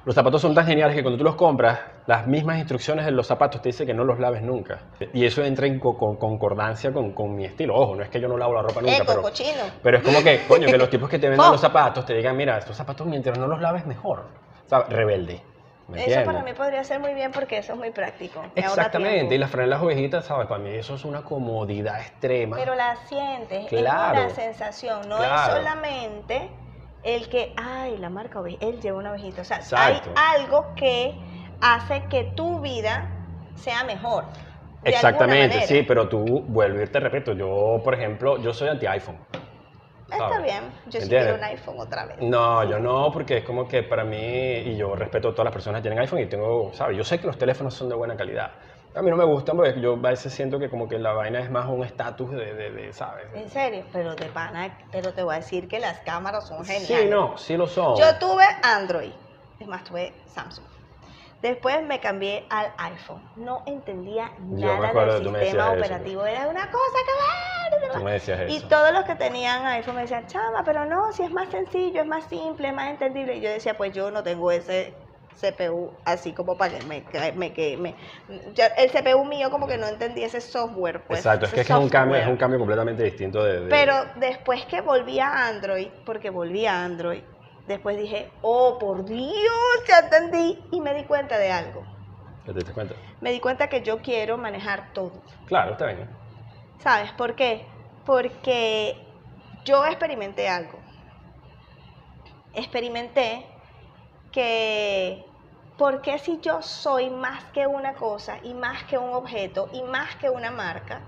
Los 0.06 0.16
zapatos 0.16 0.42
son 0.42 0.56
tan 0.56 0.66
geniales 0.66 0.96
que 0.96 1.04
cuando 1.04 1.18
tú 1.18 1.24
los 1.24 1.36
compras, 1.36 1.80
las 2.08 2.25
mismas 2.25 2.58
instrucciones 2.58 3.06
de 3.06 3.12
los 3.12 3.28
zapatos 3.28 3.62
te 3.62 3.70
dicen 3.70 3.86
que 3.86 3.94
no 3.94 4.04
los 4.04 4.20
laves 4.20 4.42
nunca. 4.42 4.80
Y 5.13 5.25
eso 5.25 5.44
entra 5.44 5.68
en 5.68 5.80
co- 5.80 5.98
con 5.98 6.18
concordancia 6.18 6.92
con, 6.92 7.13
con 7.13 7.36
mi 7.36 7.46
estilo. 7.46 7.75
Ojo, 7.75 7.96
no 7.96 8.04
es 8.04 8.10
que 8.10 8.20
yo 8.20 8.28
no 8.28 8.38
lavo 8.38 8.54
la 8.56 8.62
ropa 8.63 8.82
nunca, 8.82 8.96
Eco, 8.96 9.06
pero, 9.08 9.22
cochino. 9.22 9.63
pero 9.84 9.98
es 9.98 10.04
como 10.04 10.24
que, 10.24 10.42
coño, 10.48 10.68
que 10.68 10.78
los 10.78 10.89
tipos 10.92 11.08
que 11.10 11.20
te 11.20 11.30
venden 11.30 11.51
los 11.51 11.62
zapatos 11.62 12.06
te 12.06 12.13
digan, 12.16 12.36
mira, 12.36 12.58
estos 12.58 12.75
zapatos 12.75 13.06
mientras 13.06 13.38
no 13.38 13.46
los 13.48 13.62
laves 13.62 13.86
mejor. 13.86 14.25
¿Sabes? 14.68 14.89
Rebelde. 14.89 15.42
¿Me 15.89 16.05
Eso 16.05 16.24
para 16.24 16.43
mí 16.43 16.53
podría 16.53 16.84
ser 16.84 17.00
muy 17.00 17.13
bien 17.13 17.31
porque 17.31 17.58
eso 17.58 17.74
es 17.74 17.79
muy 17.79 17.91
práctico. 17.91 18.43
Exactamente, 18.55 19.36
y 19.36 19.38
las 19.38 19.50
franelas 19.50 19.81
ovejitas, 19.81 20.25
¿sabes? 20.25 20.48
Para 20.48 20.62
mí 20.62 20.69
eso 20.69 20.96
es 20.96 21.03
una 21.03 21.24
comodidad 21.24 22.00
extrema. 22.00 22.58
Pero 22.58 22.75
la 22.75 22.96
sientes, 23.08 23.67
Claro. 23.67 24.19
es 24.19 24.25
una 24.25 24.36
sensación, 24.36 25.10
no 25.10 25.17
Claro. 25.17 25.36
es 25.36 25.58
solamente 25.58 26.50
el 27.03 27.27
que, 27.29 27.53
ay, 27.58 27.98
la 27.98 28.10
marca 28.10 28.39
ovejita, 28.39 28.65
él 28.67 28.79
lleva 28.81 28.98
una 29.00 29.12
ovejita. 29.12 29.41
O 29.41 29.46
sea, 29.46 29.58
Exacto. 29.58 30.12
hay 30.15 30.41
algo 30.41 30.74
que 30.75 31.15
hace 31.62 32.03
que 32.10 32.25
tu 32.36 32.60
vida 32.62 33.10
sea 33.55 33.84
mejor. 33.84 34.25
Exactamente, 34.84 35.62
sí, 35.67 35.84
pero 35.84 36.08
tú, 36.08 36.43
vuelvo 36.48 36.81
y 36.81 36.88
te 36.88 37.00
repito, 37.00 37.34
yo, 37.34 37.81
por 37.84 37.93
ejemplo, 37.96 38.38
yo 38.41 38.53
soy 38.53 38.69
anti-iPhone. 38.69 39.17
Está 40.12 40.18
¿sabes? 40.18 40.44
bien, 40.44 40.63
yo 40.88 41.01
sí 41.01 41.10
quiero 41.10 41.36
un 41.36 41.44
iPhone 41.44 41.75
otra 41.80 42.06
vez. 42.06 42.18
No, 42.20 42.63
yo 42.70 42.80
no, 42.80 43.12
porque 43.12 43.38
es 43.38 43.44
como 43.46 43.68
que 43.68 43.84
para 43.84 44.04
mí, 44.04 44.18
y 44.18 44.75
yo 44.78 44.96
respeto 44.96 45.30
a 45.30 45.32
todas 45.32 45.46
las 45.46 45.54
personas 45.54 45.80
que 45.80 45.84
tienen 45.84 46.00
iPhone 46.00 46.20
y 46.20 46.25
tengo, 46.25 46.72
¿sabes? 46.74 46.98
Yo 46.98 47.04
sé 47.04 47.20
que 47.20 47.28
los 47.28 47.38
teléfonos 47.38 47.74
son 47.74 47.89
de 47.89 47.96
buena 47.96 48.18
calidad. 48.18 48.51
A 48.96 49.01
mí 49.04 49.10
no 49.12 49.18
me 49.18 49.24
gustan 49.25 49.56
porque 49.56 49.80
yo 49.80 49.94
a 49.94 50.10
veces 50.10 50.34
siento 50.34 50.58
que 50.58 50.70
como 50.70 50.89
que 50.89 50.98
la 50.98 51.13
vaina 51.13 51.39
es 51.39 51.51
más 51.51 51.68
un 51.68 51.84
estatus 51.84 52.32
de, 52.32 52.54
de, 52.56 52.72
de, 52.72 52.94
¿sabes? 52.94 53.28
En 53.36 53.50
serio, 53.50 53.86
pero 53.94 54.16
de 54.16 54.25
pana, 54.25 54.75
pero 54.92 55.13
te 55.13 55.22
voy 55.22 55.36
a 55.36 55.38
decir 55.38 55.68
que 55.68 55.80
las 55.80 56.00
cámaras 56.00 56.48
son 56.48 56.66
geniales. 56.66 56.88
Sí, 56.88 57.08
no, 57.10 57.38
sí 57.38 57.56
lo 57.56 57.68
son. 57.68 57.98
Yo 57.98 58.18
tuve 58.18 58.46
Android, 58.63 59.12
es 59.60 59.68
más, 59.68 59.84
tuve 59.84 60.12
Samsung. 60.34 60.69
Después 61.41 61.81
me 61.84 62.00
cambié 62.00 62.46
al 62.50 62.74
iPhone. 62.77 63.22
No 63.36 63.63
entendía 63.65 64.31
nada 64.39 64.91
del 64.93 65.12
sistema 65.24 65.39
decías 65.39 65.55
eso, 65.55 65.74
operativo. 65.74 66.25
Era 66.25 66.48
una 66.48 66.65
cosa 66.69 66.98
que 67.05 67.98
Tú 67.98 68.03
me 68.03 68.12
decías 68.13 68.39
Y 68.50 68.58
eso. 68.58 68.67
todos 68.67 68.91
los 68.93 69.03
que 69.05 69.15
tenían 69.15 69.65
iPhone 69.67 69.96
me 69.96 70.01
decían, 70.01 70.27
chama, 70.27 70.63
pero 70.65 70.86
no, 70.86 71.12
si 71.13 71.24
es 71.24 71.31
más 71.31 71.50
sencillo, 71.50 72.01
es 72.01 72.08
más 72.08 72.25
simple, 72.25 72.67
es 72.67 72.74
más 72.74 72.89
entendible. 72.89 73.38
Y 73.38 73.41
yo 73.41 73.50
decía, 73.50 73.77
pues 73.77 73.93
yo 73.93 74.12
no 74.12 74.24
tengo 74.24 74.51
ese 74.51 74.93
CPU 75.39 75.89
así 76.05 76.34
como 76.34 76.58
para 76.58 76.77
que 76.79 76.86
me... 76.86 77.03
me, 77.36 77.53
que 77.53 77.77
me 77.77 77.96
yo- 78.53 78.65
el 78.77 78.91
CPU 78.91 79.24
mío 79.25 79.50
como 79.50 79.67
que 79.67 79.77
no 79.77 79.88
entendía 79.88 80.25
ese 80.27 80.41
software. 80.41 81.03
Pues, 81.08 81.19
Exacto, 81.22 81.46
es 81.46 81.53
que 81.53 81.62
es, 81.62 81.67
que 81.67 81.74
es 81.74 81.79
un 81.79 81.89
cambio, 81.89 82.15
es 82.15 82.22
software. 82.22 82.34
un 82.34 82.38
cambio 82.38 82.60
completamente 82.60 83.03
distinto 83.03 83.43
de... 83.43 83.62
de- 83.62 83.69
Pero 83.69 83.93
después 84.15 84.65
que 84.65 84.81
volví 84.81 85.19
a 85.19 85.48
Android, 85.48 85.88
porque 86.05 86.29
volví 86.29 86.65
a 86.65 86.84
Android, 86.84 87.24
después 87.70 87.98
dije, 87.98 88.32
oh, 88.42 88.78
por 88.80 89.06
Dios, 89.06 89.84
ya 89.88 90.00
entendí. 90.00 90.62
Y 90.72 90.82
me 90.82 90.94
di 90.94 91.06
cuenta 91.06 91.38
de 91.38 91.52
algo. 91.52 91.86
¿Te 92.46 92.54
diste 92.54 92.74
cuenta? 92.74 92.96
Me 93.22 93.32
di 93.32 93.40
cuenta 93.40 93.70
que 93.70 93.82
yo 93.82 94.00
quiero 94.00 94.38
manejar 94.38 94.92
todo. 94.92 95.22
Claro, 95.46 95.72
está 95.74 95.86
bien. 95.86 96.10
¿Sabes 96.80 97.12
por 97.14 97.36
qué? 97.36 97.66
Porque 98.06 98.98
yo 99.64 99.86
experimenté 99.86 100.50
algo. 100.50 100.80
Experimenté 102.54 103.46
que, 104.32 105.26
¿por 105.78 106.02
qué 106.02 106.18
si 106.18 106.40
yo 106.40 106.62
soy 106.62 107.10
más 107.10 107.44
que 107.46 107.68
una 107.68 107.94
cosa 107.94 108.40
y 108.44 108.54
más 108.54 108.84
que 108.86 108.98
un 108.98 109.14
objeto 109.14 109.70
y 109.72 109.84
más 109.84 110.16
que 110.16 110.30
una 110.30 110.50
marca, 110.50 111.02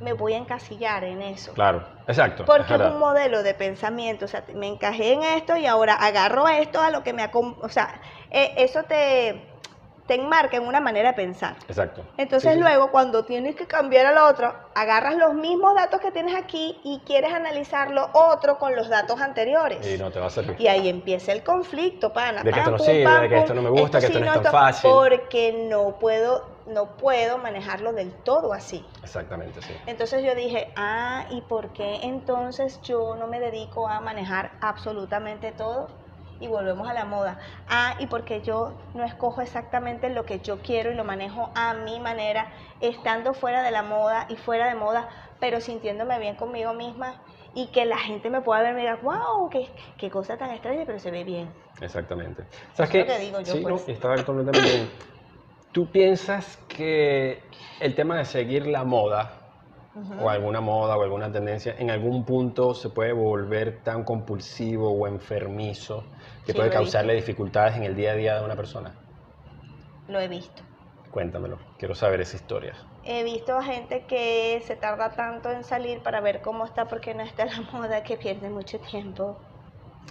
me 0.00 0.12
voy 0.14 0.32
a 0.34 0.38
encasillar 0.38 1.04
en 1.04 1.22
eso? 1.22 1.52
Claro, 1.52 1.84
exacto. 2.06 2.44
Porque 2.44 2.74
es 2.74 2.80
un 2.80 2.98
modelo 2.98 3.42
de 3.42 3.54
pensamiento, 3.54 4.24
o 4.24 4.28
sea, 4.28 4.44
me 4.54 4.66
encajé 4.66 5.12
en 5.12 5.22
esto 5.22 5.56
y 5.56 5.66
ahora 5.66 5.94
agarro 5.94 6.48
esto 6.48 6.80
a 6.80 6.90
lo 6.90 7.02
que 7.02 7.12
me 7.12 7.30
o 7.32 7.68
sea, 7.68 8.00
eh, 8.30 8.54
eso 8.56 8.82
te, 8.84 9.46
te 10.06 10.14
enmarca 10.14 10.56
en 10.56 10.66
una 10.66 10.80
manera 10.80 11.10
de 11.10 11.14
pensar. 11.14 11.54
Exacto. 11.68 12.02
Entonces 12.16 12.52
Sí, 12.52 12.56
sí. 12.56 12.62
luego 12.62 12.90
cuando 12.90 13.24
tienes 13.24 13.54
que 13.54 13.66
cambiar 13.66 14.06
al 14.06 14.18
otro, 14.18 14.52
agarras 14.74 15.16
los 15.16 15.34
mismos 15.34 15.74
datos 15.76 16.00
que 16.00 16.10
tienes 16.10 16.34
aquí 16.34 16.80
y 16.82 17.00
quieres 17.06 17.32
analizar 17.32 17.90
lo 17.90 18.08
otro 18.14 18.58
con 18.58 18.74
los 18.74 18.88
datos 18.88 19.20
anteriores. 19.20 19.86
Y 19.86 19.98
no 19.98 20.10
te 20.10 20.18
va 20.18 20.26
a 20.26 20.30
servir. 20.30 20.56
Y 20.58 20.66
ahí 20.66 20.88
empieza 20.88 21.30
el 21.32 21.44
conflicto, 21.44 22.12
pana. 22.12 22.42
De 22.42 22.50
que 22.52 22.58
esto 22.58 22.70
no 22.72 22.78
sirve, 22.78 23.20
de 23.20 23.28
que 23.28 23.38
esto 23.38 23.54
no 23.54 23.62
me 23.62 23.70
gusta, 23.70 24.00
que 24.00 24.06
esto 24.06 24.18
no 24.18 24.26
es 24.26 24.32
tan 24.32 24.40
esto- 24.46 24.50
fácil. 24.50 24.90
Porque 24.90 25.66
no 25.68 25.96
puedo, 26.00 26.44
no 26.70 26.96
puedo 26.96 27.38
manejarlo 27.38 27.92
del 27.92 28.12
todo 28.12 28.52
así. 28.52 28.84
Exactamente, 29.02 29.60
sí. 29.62 29.74
Entonces 29.86 30.24
yo 30.24 30.34
dije, 30.34 30.72
ah, 30.76 31.26
¿y 31.30 31.42
por 31.42 31.72
qué 31.72 32.00
entonces 32.02 32.80
yo 32.82 33.16
no 33.16 33.26
me 33.26 33.40
dedico 33.40 33.88
a 33.88 34.00
manejar 34.00 34.52
absolutamente 34.60 35.52
todo? 35.52 35.88
Y 36.38 36.48
volvemos 36.48 36.88
a 36.88 36.94
la 36.94 37.04
moda. 37.04 37.38
Ah, 37.68 37.96
¿y 37.98 38.06
porque 38.06 38.40
yo 38.40 38.72
no 38.94 39.04
escojo 39.04 39.42
exactamente 39.42 40.08
lo 40.08 40.24
que 40.24 40.40
yo 40.40 40.62
quiero 40.62 40.90
y 40.90 40.94
lo 40.94 41.04
manejo 41.04 41.50
a 41.54 41.74
mi 41.74 42.00
manera, 42.00 42.50
estando 42.80 43.34
fuera 43.34 43.62
de 43.62 43.70
la 43.70 43.82
moda 43.82 44.26
y 44.30 44.36
fuera 44.36 44.66
de 44.68 44.74
moda, 44.74 45.08
pero 45.38 45.60
sintiéndome 45.60 46.18
bien 46.18 46.36
conmigo 46.36 46.72
misma? 46.72 47.22
Y 47.52 47.66
que 47.72 47.84
la 47.84 47.98
gente 47.98 48.30
me 48.30 48.40
pueda 48.40 48.62
ver 48.62 48.72
y 48.72 48.74
me 48.74 48.80
diga, 48.80 49.00
wow, 49.02 49.50
qué, 49.50 49.68
qué 49.98 50.08
cosa 50.08 50.38
tan 50.38 50.50
extraña, 50.50 50.84
pero 50.86 50.98
se 50.98 51.10
ve 51.10 51.24
bien. 51.24 51.52
Exactamente. 51.80 52.44
¿Sabes 52.72 52.88
es 52.88 52.90
qué? 52.90 52.98
lo 53.00 53.06
que 53.06 53.18
digo 53.18 53.40
yo, 53.40 53.52
sí, 53.52 53.60
pues. 53.60 53.86
no, 53.86 53.92
estaba 53.92 54.24
completamente 54.24 54.70
bien. 54.70 54.90
¿Tú 55.72 55.86
piensas 55.86 56.58
que 56.68 57.40
el 57.80 57.94
tema 57.94 58.18
de 58.18 58.24
seguir 58.24 58.66
la 58.66 58.82
moda, 58.84 59.36
o 60.20 60.28
alguna 60.28 60.60
moda, 60.60 60.96
o 60.96 61.02
alguna 61.02 61.30
tendencia, 61.30 61.76
en 61.78 61.90
algún 61.90 62.24
punto 62.24 62.74
se 62.74 62.88
puede 62.88 63.12
volver 63.12 63.80
tan 63.84 64.02
compulsivo 64.02 64.90
o 64.90 65.06
enfermizo 65.06 66.04
que 66.44 66.52
Sí, 66.52 66.58
puede 66.58 66.70
causarle 66.70 67.14
dificultades 67.14 67.76
en 67.76 67.84
el 67.84 67.94
día 67.94 68.12
a 68.12 68.14
día 68.14 68.38
de 68.38 68.44
una 68.44 68.56
persona? 68.56 68.92
Lo 70.08 70.18
he 70.18 70.26
visto. 70.26 70.62
Cuéntamelo, 71.12 71.58
quiero 71.78 71.94
saber 71.94 72.20
esa 72.20 72.36
historia. 72.36 72.74
He 73.04 73.22
visto 73.24 73.56
a 73.56 73.62
gente 73.62 74.04
que 74.06 74.62
se 74.66 74.74
tarda 74.76 75.10
tanto 75.10 75.50
en 75.50 75.64
salir 75.64 76.02
para 76.02 76.20
ver 76.20 76.40
cómo 76.40 76.64
está 76.64 76.86
porque 76.86 77.14
no 77.14 77.22
está 77.22 77.44
la 77.46 77.60
moda 77.72 78.02
que 78.02 78.16
pierde 78.16 78.48
mucho 78.48 78.78
tiempo 78.80 79.38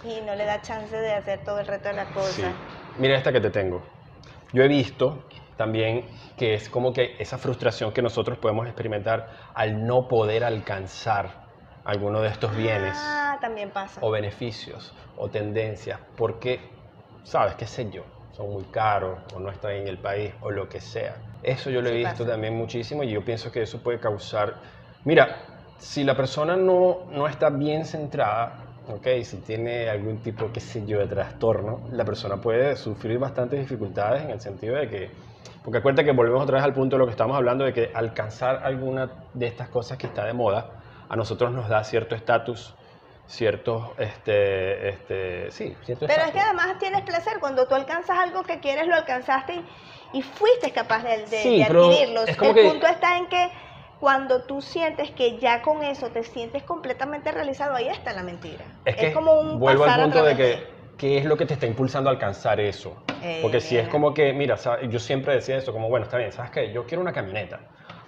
y 0.04 0.20
no 0.22 0.34
le 0.34 0.46
da 0.46 0.62
chance 0.62 0.96
de 0.96 1.12
hacer 1.12 1.44
todo 1.44 1.60
el 1.60 1.66
resto 1.66 1.88
de 1.88 1.94
la 1.94 2.06
cosa. 2.06 2.32
Sí. 2.32 2.42
Mira 2.98 3.16
esta 3.16 3.30
que 3.30 3.40
te 3.40 3.50
tengo. 3.50 3.82
Yo 4.52 4.62
he 4.62 4.68
visto 4.68 5.22
también 5.60 6.06
que 6.38 6.54
es 6.54 6.70
como 6.70 6.94
que 6.94 7.16
esa 7.18 7.36
frustración 7.36 7.92
que 7.92 8.00
nosotros 8.00 8.38
podemos 8.38 8.64
experimentar 8.66 9.28
al 9.52 9.86
no 9.86 10.08
poder 10.08 10.42
alcanzar 10.42 11.28
alguno 11.84 12.22
de 12.22 12.28
estos 12.28 12.56
bienes 12.56 12.96
Ah, 12.98 13.36
también 13.42 13.68
pasa. 13.68 14.00
o 14.02 14.10
beneficios 14.10 14.94
o 15.18 15.28
tendencias 15.28 16.00
porque, 16.16 16.60
sabes, 17.24 17.56
qué 17.56 17.66
sé 17.66 17.90
yo, 17.90 18.04
son 18.32 18.50
muy 18.54 18.64
caros 18.72 19.18
o 19.34 19.38
no 19.38 19.50
están 19.50 19.72
en 19.72 19.86
el 19.86 19.98
país 19.98 20.32
o 20.40 20.50
lo 20.50 20.66
que 20.66 20.80
sea. 20.80 21.14
Eso 21.42 21.68
yo 21.68 21.82
lo 21.82 21.88
he 21.90 21.92
Sí 21.92 21.98
visto 21.98 22.12
pasa. 22.24 22.30
también 22.30 22.56
muchísimo 22.56 23.02
y 23.02 23.10
yo 23.10 23.22
pienso 23.22 23.52
que 23.52 23.60
eso 23.60 23.82
puede 23.82 24.00
causar... 24.00 24.54
Mira, 25.04 25.36
si 25.76 26.04
la 26.04 26.14
persona 26.16 26.56
no, 26.56 27.04
no 27.12 27.26
está 27.26 27.50
bien 27.50 27.84
centrada, 27.84 28.54
¿ok? 28.88 29.06
Si 29.24 29.36
tiene 29.42 29.90
algún 29.90 30.22
tipo, 30.22 30.50
qué 30.54 30.60
sé 30.60 30.86
yo, 30.86 30.98
de 31.00 31.06
trastorno, 31.06 31.80
la 31.92 32.06
persona 32.06 32.36
puede 32.40 32.76
sufrir 32.76 33.18
bastantes 33.18 33.60
dificultades 33.60 34.22
en 34.24 34.30
el 34.30 34.40
sentido 34.40 34.76
de 34.76 34.88
que... 34.88 35.29
Porque 35.64 35.78
acuérdate 35.78 36.04
que 36.04 36.12
volvemos 36.12 36.42
otra 36.42 36.56
vez 36.56 36.64
al 36.64 36.72
punto 36.72 36.96
de 36.96 37.00
lo 37.00 37.06
que 37.06 37.10
estamos 37.12 37.36
hablando, 37.36 37.64
de 37.64 37.72
que 37.72 37.90
alcanzar 37.94 38.62
alguna 38.64 39.10
de 39.34 39.46
estas 39.46 39.68
cosas 39.68 39.98
que 39.98 40.06
está 40.06 40.24
de 40.24 40.32
moda, 40.32 40.70
a 41.08 41.16
nosotros 41.16 41.50
nos 41.52 41.68
da 41.68 41.84
cierto 41.84 42.14
estatus, 42.14 42.74
ciertos, 43.26 43.90
este, 43.98 44.88
este, 44.88 45.50
sí, 45.50 45.76
cierto 45.84 46.06
Pero 46.06 46.22
es 46.22 46.32
que 46.32 46.40
además 46.40 46.78
tienes 46.78 47.02
placer 47.02 47.34
cuando 47.40 47.66
tú 47.66 47.74
alcanzas 47.74 48.18
algo 48.18 48.42
que 48.42 48.60
quieres, 48.60 48.86
lo 48.88 48.94
alcanzaste 48.94 49.54
y, 49.54 50.18
y 50.18 50.22
fuiste 50.22 50.72
capaz 50.72 51.02
de, 51.02 51.18
de- 51.18 51.26
Sí, 51.26 51.56
de 51.58 51.64
adquirirlo. 51.64 52.22
es 52.24 52.36
como 52.36 52.50
el 52.50 52.56
que- 52.56 52.64
punto 52.70 52.86
está 52.86 53.18
en 53.18 53.28
que 53.28 53.50
cuando 54.00 54.42
tú 54.44 54.62
sientes 54.62 55.10
que 55.10 55.38
ya 55.38 55.60
con 55.62 55.82
eso 55.82 56.08
te 56.08 56.24
sientes 56.24 56.62
completamente 56.62 57.30
realizado, 57.32 57.74
ahí 57.76 57.88
está 57.88 58.14
la 58.14 58.22
mentira. 58.22 58.64
Es 58.84 58.96
que 58.96 59.12
como 59.12 59.34
un 59.34 59.60
vuelvo 59.60 59.84
pasar 59.84 60.00
al 60.00 60.10
a 60.10 60.12
punto 60.12 60.24
de 60.24 60.36
que 60.36 60.79
qué 61.00 61.16
es 61.16 61.24
lo 61.24 61.34
que 61.36 61.46
te 61.46 61.54
está 61.54 61.66
impulsando 61.66 62.10
a 62.10 62.12
alcanzar 62.12 62.60
eso. 62.60 63.02
Eh, 63.22 63.38
Porque 63.40 63.58
si 63.60 63.74
es 63.76 63.84
mira. 63.84 63.90
como 63.90 64.12
que, 64.12 64.34
mira, 64.34 64.58
sa- 64.58 64.82
yo 64.82 64.98
siempre 64.98 65.32
decía 65.34 65.56
eso, 65.56 65.72
como, 65.72 65.88
bueno, 65.88 66.04
está 66.04 66.18
bien, 66.18 66.30
¿sabes 66.30 66.50
qué? 66.50 66.70
Yo 66.74 66.84
quiero 66.86 67.00
una 67.00 67.12
camioneta. 67.12 67.58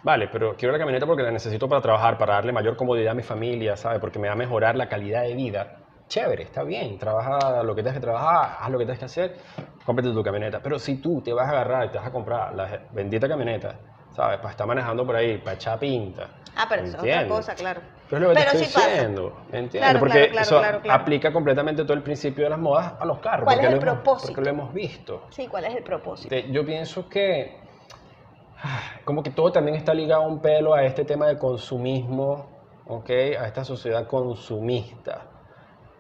Vale, 0.03 0.29
pero 0.29 0.55
quiero 0.57 0.73
la 0.73 0.79
camioneta 0.79 1.07
porque 1.07 1.23
la 1.23 1.31
necesito 1.31 1.67
para 1.69 1.81
trabajar, 1.81 2.19
para 2.19 2.35
darle 2.35 2.53
mayor 2.53 2.77
comodidad 2.77 3.13
a 3.13 3.15
mi 3.15 3.23
familia, 3.23 3.77
¿sabes? 3.79 3.99
Porque 3.99 4.19
me 4.19 4.27
va 4.29 4.35
a 4.35 4.37
mejorar 4.37 4.77
la 4.77 4.89
calidad 4.91 5.23
de 5.23 5.35
vida. 5.35 5.79
Chévere, 6.09 6.43
está 6.43 6.65
bien, 6.65 6.99
trabaja 6.99 7.63
lo 7.63 7.75
que 7.75 7.83
tengas 7.83 7.95
que 7.95 8.03
trabajar, 8.03 8.59
haz 8.61 8.71
lo 8.71 8.79
que 8.79 8.85
tengas 8.85 8.99
que 8.99 9.05
hacer, 9.07 9.37
cómprate 9.87 10.13
tu 10.13 10.23
camioneta. 10.23 10.61
Pero 10.63 10.79
si 10.79 11.01
tú 11.01 11.23
te 11.23 11.33
vas 11.33 11.47
a 11.49 11.53
agarrar 11.53 11.87
y 11.87 11.89
te 11.91 11.97
vas 11.99 12.07
a 12.09 12.11
comprar 12.13 12.55
la 12.55 12.81
bendita 12.93 13.27
camioneta, 13.27 13.77
¿sabes? 14.11 14.37
Para 14.39 14.51
estar 14.51 14.67
manejando 14.67 15.07
por 15.07 15.17
ahí, 15.17 15.39
para 15.39 15.55
echar 15.55 15.79
pinta. 15.79 16.29
Ah, 16.57 16.67
pero 16.69 16.83
eso 16.83 16.97
es 16.99 17.03
otra 17.03 17.27
cosa, 17.29 17.55
claro. 17.55 17.81
Pero 18.13 18.17
es 18.17 18.29
lo 18.29 18.35
que 18.35 18.41
Pero 18.41 18.51
te 18.53 18.59
sí 18.59 18.65
estoy 18.65 18.83
pasa. 18.83 18.95
diciendo, 18.95 19.33
¿me 19.51 19.59
entiendes? 19.59 19.81
Claro, 19.81 19.99
porque 20.01 20.13
claro, 20.13 20.31
claro, 20.33 20.43
eso 20.43 20.59
claro, 20.83 21.01
aplica 21.01 21.33
completamente 21.33 21.83
todo 21.85 21.95
el 21.95 22.03
principio 22.03 22.45
de 22.45 22.51
las 22.51 22.59
modas 22.59 22.93
a 23.01 23.07
los 23.07 23.21
carros. 23.21 23.45
¿Cuál 23.45 23.59
es 23.61 23.65
el 23.65 23.71
hemos- 23.73 23.85
propósito? 23.85 24.33
porque 24.35 24.41
lo 24.43 24.51
hemos 24.51 24.75
visto. 24.75 25.23
Sí, 25.31 25.47
¿cuál 25.49 25.65
es 25.65 25.75
el 25.75 25.83
propósito? 25.83 26.37
Yo 26.51 26.67
pienso 26.67 27.09
que 27.09 27.57
ah, 28.63 28.81
como 29.07 29.23
que 29.23 29.31
todo 29.31 29.51
también 29.51 29.77
está 29.79 29.95
ligado 29.95 30.23
un 30.23 30.41
pelo 30.43 30.75
a 30.75 30.85
este 30.85 31.07
tema 31.07 31.27
del 31.27 31.39
consumismo, 31.39 32.51
¿ok? 32.87 33.09
A 33.41 33.47
esta 33.47 33.65
sociedad 33.65 34.07
consumista, 34.07 35.23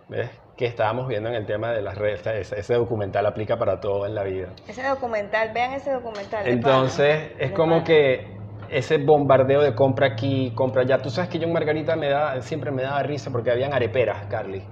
¿ves? 0.08 0.30
Que 0.54 0.66
estábamos 0.66 1.08
viendo 1.08 1.30
en 1.30 1.34
el 1.34 1.46
tema 1.46 1.72
de 1.72 1.80
las 1.80 1.96
redes. 1.96 2.26
Ese, 2.26 2.60
ese 2.60 2.74
documental 2.74 3.24
aplica 3.24 3.58
para 3.58 3.80
todo 3.80 4.04
en 4.04 4.14
la 4.14 4.22
vida. 4.22 4.48
Ese 4.68 4.82
documental, 4.86 5.50
vean 5.54 5.72
ese 5.72 5.90
documental. 5.92 6.44
de 6.44 6.50
Entonces, 6.52 7.32
es 7.38 7.48
de 7.50 7.54
como 7.54 7.82
que 7.84 8.36
ese 8.72 8.98
bombardeo 8.98 9.60
de 9.60 9.74
compra 9.74 10.08
aquí, 10.08 10.52
compra 10.54 10.82
allá. 10.82 10.98
Tú 10.98 11.10
sabes 11.10 11.30
que 11.30 11.38
yo 11.38 11.46
en 11.46 11.52
Margarita 11.52 11.94
me 11.94 12.08
da, 12.08 12.40
siempre 12.40 12.70
me 12.72 12.82
daba 12.82 13.02
risa 13.02 13.30
porque 13.30 13.50
habían 13.50 13.72
areperas, 13.74 14.26
Carly. 14.28 14.62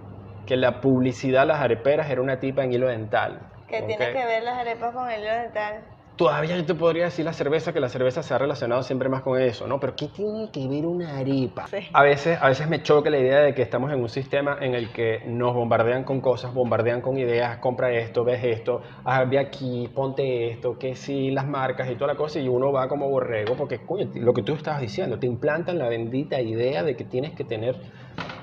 Que 0.46 0.56
la 0.56 0.80
publicidad 0.80 1.46
las 1.46 1.60
areperas 1.60 2.10
era 2.10 2.22
una 2.22 2.38
tipa 2.38 2.64
en 2.64 2.72
hilo 2.72 2.88
dental. 2.88 3.40
Que 3.68 3.80
¿ok? 3.80 3.86
tiene 3.86 4.12
que 4.12 4.24
ver 4.24 4.42
las 4.42 4.58
arepas 4.58 4.94
con 4.94 5.10
el 5.10 5.22
hilo 5.22 5.32
dental. 5.32 5.84
Todavía 6.20 6.54
yo 6.54 6.66
te 6.66 6.74
podría 6.74 7.04
decir 7.04 7.24
la 7.24 7.32
cerveza, 7.32 7.72
que 7.72 7.80
la 7.80 7.88
cerveza 7.88 8.22
se 8.22 8.34
ha 8.34 8.36
relacionado 8.36 8.82
siempre 8.82 9.08
más 9.08 9.22
con 9.22 9.40
eso, 9.40 9.66
¿no? 9.66 9.80
Pero 9.80 9.96
¿qué 9.96 10.08
tiene 10.08 10.50
que 10.52 10.68
ver 10.68 10.84
una 10.84 11.16
arepa? 11.16 11.66
Sí. 11.68 11.78
A 11.94 12.02
veces, 12.02 12.36
a 12.38 12.48
veces 12.48 12.68
me 12.68 12.82
choca 12.82 13.08
la 13.08 13.16
idea 13.16 13.38
de 13.38 13.54
que 13.54 13.62
estamos 13.62 13.90
en 13.90 14.02
un 14.02 14.08
sistema 14.10 14.58
en 14.60 14.74
el 14.74 14.92
que 14.92 15.20
nos 15.24 15.54
bombardean 15.54 16.04
con 16.04 16.20
cosas, 16.20 16.52
bombardean 16.52 17.00
con 17.00 17.16
ideas, 17.16 17.56
compra 17.56 17.90
esto, 17.92 18.22
ves 18.22 18.44
esto, 18.44 18.82
ah, 19.02 19.24
ve 19.24 19.38
aquí, 19.38 19.88
ponte 19.94 20.50
esto, 20.50 20.78
que 20.78 20.94
sí, 20.94 21.30
las 21.30 21.46
marcas 21.46 21.90
y 21.90 21.94
toda 21.94 22.08
la 22.08 22.18
cosa, 22.18 22.38
y 22.38 22.48
uno 22.48 22.70
va 22.70 22.86
como 22.86 23.08
borrego, 23.08 23.56
porque, 23.56 23.78
coño, 23.78 24.10
lo 24.16 24.34
que 24.34 24.42
tú 24.42 24.52
estabas 24.52 24.82
diciendo, 24.82 25.18
te 25.18 25.26
implantan 25.26 25.78
la 25.78 25.88
bendita 25.88 26.38
idea 26.38 26.82
de 26.82 26.96
que 26.96 27.04
tienes 27.04 27.30
que 27.30 27.44
tener 27.44 27.76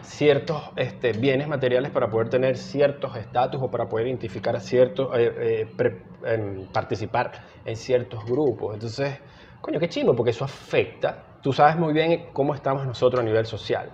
ciertos 0.01 0.71
este, 0.75 1.13
bienes 1.13 1.47
materiales 1.47 1.91
para 1.91 2.09
poder 2.09 2.29
tener 2.29 2.57
ciertos 2.57 3.15
estatus 3.17 3.61
o 3.61 3.69
para 3.71 3.89
poder 3.89 4.07
identificar 4.07 4.55
a 4.55 4.59
ciertos, 4.59 5.09
eh, 5.17 5.33
eh, 5.79 6.01
em, 6.25 6.67
participar 6.67 7.31
en 7.65 7.75
ciertos 7.75 8.25
grupos. 8.25 8.73
Entonces, 8.75 9.19
coño, 9.61 9.79
qué 9.79 9.89
chimbo, 9.89 10.15
porque 10.15 10.31
eso 10.31 10.45
afecta. 10.45 11.37
Tú 11.41 11.53
sabes 11.53 11.75
muy 11.77 11.93
bien 11.93 12.29
cómo 12.33 12.53
estamos 12.55 12.85
nosotros 12.85 13.21
a 13.21 13.25
nivel 13.25 13.45
social. 13.45 13.93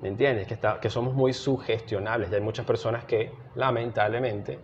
¿Me 0.00 0.08
entiendes? 0.08 0.46
Que, 0.48 0.54
está- 0.54 0.80
que 0.80 0.90
somos 0.90 1.14
muy 1.14 1.32
sugestionables. 1.32 2.30
Y 2.30 2.34
hay 2.36 2.40
muchas 2.40 2.66
personas 2.66 3.04
que, 3.04 3.50
lamentablemente, 3.54 4.62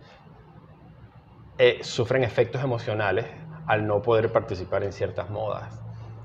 eh, 1.57 1.79
sufren 1.83 2.23
efectos 2.23 2.63
emocionales 2.63 3.25
al 3.65 3.85
no 3.87 4.01
poder 4.01 4.31
participar 4.31 4.83
en 4.83 4.93
ciertas 4.93 5.29
modas 5.29 5.71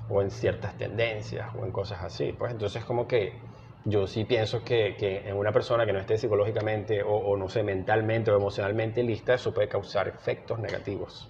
o 0.07 0.21
en 0.21 0.29
ciertas 0.31 0.77
tendencias 0.77 1.49
o 1.55 1.65
en 1.65 1.71
cosas 1.71 2.03
así. 2.03 2.33
Pues 2.33 2.51
entonces 2.51 2.85
como 2.85 3.07
que 3.07 3.52
yo 3.85 4.07
sí 4.07 4.23
pienso 4.25 4.63
que, 4.63 4.95
que 4.97 5.27
en 5.27 5.35
una 5.35 5.51
persona 5.51 5.85
que 5.85 5.93
no 5.93 5.99
esté 5.99 6.17
psicológicamente 6.17 7.03
o, 7.03 7.13
o 7.13 7.37
no 7.37 7.49
sé, 7.49 7.63
mentalmente 7.63 8.31
o 8.31 8.37
emocionalmente 8.37 9.03
lista, 9.03 9.33
eso 9.33 9.53
puede 9.53 9.67
causar 9.67 10.07
efectos 10.07 10.59
negativos. 10.59 11.29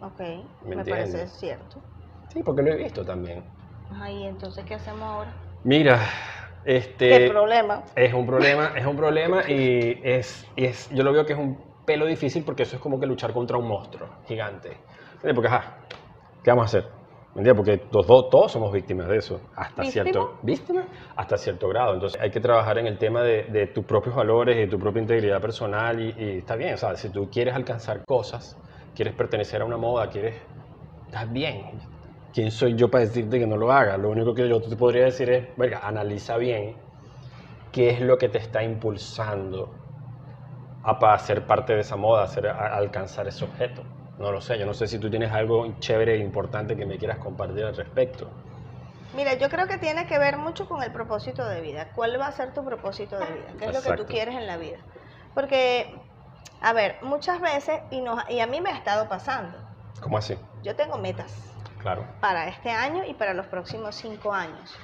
Ok, 0.00 0.20
¿Me 0.66 0.76
me, 0.76 0.84
parece 0.84 1.26
cierto. 1.28 1.80
Sí, 2.32 2.42
porque 2.42 2.62
lo 2.62 2.72
he 2.72 2.76
visto 2.76 3.04
también. 3.04 3.44
Ajá, 3.90 4.10
y 4.10 4.24
entonces, 4.24 4.64
¿qué 4.64 4.74
hacemos 4.74 5.02
ahora? 5.02 5.32
Mira, 5.64 6.00
¿Qué 6.64 6.74
este... 6.76 7.30
problema? 7.30 7.82
Es 7.94 8.14
un 8.14 8.26
problema, 8.26 8.72
es 8.76 8.86
un 8.86 8.96
problema 8.96 9.42
y 9.48 10.00
es, 10.02 10.46
y 10.56 10.64
es, 10.64 10.88
yo 10.90 11.04
lo 11.04 11.12
veo 11.12 11.26
que 11.26 11.34
es 11.34 11.38
un 11.38 11.58
pelo 11.84 12.06
difícil 12.06 12.42
porque 12.42 12.62
eso 12.62 12.76
es 12.76 12.82
como 12.82 12.98
que 12.98 13.06
luchar 13.06 13.32
contra 13.32 13.58
un 13.58 13.68
monstruo 13.68 14.08
gigante. 14.26 14.78
Porque, 15.20 15.48
ajá, 15.48 15.76
¿qué 16.42 16.50
vamos 16.50 16.62
a 16.74 16.78
hacer? 16.78 17.01
Porque 17.34 17.88
los 17.90 18.06
dos, 18.06 18.28
todos 18.30 18.52
somos 18.52 18.72
víctimas 18.72 19.08
de 19.08 19.16
eso, 19.16 19.40
hasta 19.56 19.82
¿Víctima? 19.82 20.02
cierto, 20.02 20.38
¿víctima? 20.42 20.86
Hasta 21.16 21.38
cierto 21.38 21.68
grado. 21.68 21.94
Entonces 21.94 22.20
hay 22.20 22.30
que 22.30 22.40
trabajar 22.40 22.76
en 22.78 22.86
el 22.86 22.98
tema 22.98 23.22
de, 23.22 23.44
de 23.44 23.66
tus 23.68 23.84
propios 23.84 24.14
valores 24.14 24.66
y 24.66 24.68
tu 24.70 24.78
propia 24.78 25.00
integridad 25.00 25.40
personal 25.40 25.98
y, 26.00 26.14
y 26.16 26.38
está 26.38 26.56
bien, 26.56 26.74
o 26.74 26.76
sea, 26.76 26.94
si 26.96 27.10
tú 27.10 27.30
quieres 27.30 27.54
alcanzar 27.54 28.04
cosas, 28.04 28.58
quieres 28.94 29.14
pertenecer 29.14 29.62
a 29.62 29.64
una 29.64 29.78
moda, 29.78 30.10
quieres, 30.10 30.36
estás 31.06 31.32
bien. 31.32 31.82
¿Quién 32.32 32.50
soy 32.50 32.74
yo 32.76 32.90
para 32.90 33.04
decirte 33.04 33.38
que 33.38 33.46
no 33.46 33.56
lo 33.56 33.72
hagas? 33.72 33.98
Lo 33.98 34.10
único 34.10 34.34
que 34.34 34.48
yo 34.48 34.60
te 34.60 34.76
podría 34.76 35.04
decir 35.04 35.30
es, 35.30 35.56
verga, 35.56 35.80
analiza 35.86 36.36
bien 36.36 36.76
qué 37.72 37.90
es 37.90 38.00
lo 38.00 38.18
que 38.18 38.28
te 38.28 38.38
está 38.38 38.62
impulsando 38.64 39.74
a 40.82 40.98
pa- 40.98 41.18
ser 41.18 41.46
parte 41.46 41.72
de 41.74 41.80
esa 41.80 41.96
moda, 41.96 42.24
a, 42.24 42.28
ser- 42.28 42.46
a 42.48 42.76
alcanzar 42.76 43.26
ese 43.26 43.44
objeto. 43.44 43.82
No 44.18 44.30
lo 44.30 44.40
sé, 44.40 44.58
yo 44.58 44.66
no 44.66 44.74
sé 44.74 44.86
si 44.86 44.98
tú 44.98 45.10
tienes 45.10 45.32
algo 45.32 45.66
chévere 45.80 46.14
e 46.14 46.18
importante 46.18 46.76
que 46.76 46.86
me 46.86 46.98
quieras 46.98 47.18
compartir 47.18 47.64
al 47.64 47.76
respecto. 47.76 48.30
Mira, 49.14 49.34
yo 49.34 49.48
creo 49.50 49.66
que 49.66 49.78
tiene 49.78 50.06
que 50.06 50.18
ver 50.18 50.38
mucho 50.38 50.66
con 50.66 50.82
el 50.82 50.92
propósito 50.92 51.46
de 51.46 51.60
vida. 51.60 51.88
¿Cuál 51.94 52.18
va 52.20 52.28
a 52.28 52.32
ser 52.32 52.54
tu 52.54 52.64
propósito 52.64 53.18
de 53.18 53.26
vida? 53.26 53.52
¿Qué 53.58 53.66
es 53.66 53.72
lo 53.74 53.82
que 53.82 54.02
tú 54.02 54.06
quieres 54.06 54.34
en 54.34 54.46
la 54.46 54.56
vida? 54.56 54.78
Porque, 55.34 55.94
a 56.62 56.72
ver, 56.72 56.96
muchas 57.02 57.40
veces, 57.40 57.80
y, 57.90 58.00
nos, 58.00 58.22
y 58.30 58.40
a 58.40 58.46
mí 58.46 58.60
me 58.60 58.70
ha 58.70 58.76
estado 58.76 59.08
pasando, 59.08 59.58
¿Cómo 60.00 60.18
así? 60.18 60.36
yo 60.62 60.74
tengo 60.76 60.98
metas 60.98 61.34
Claro. 61.80 62.04
para 62.20 62.48
este 62.48 62.70
año 62.70 63.04
y 63.04 63.14
para 63.14 63.34
los 63.34 63.46
próximos 63.46 63.96
cinco 63.96 64.32
años. 64.32 64.78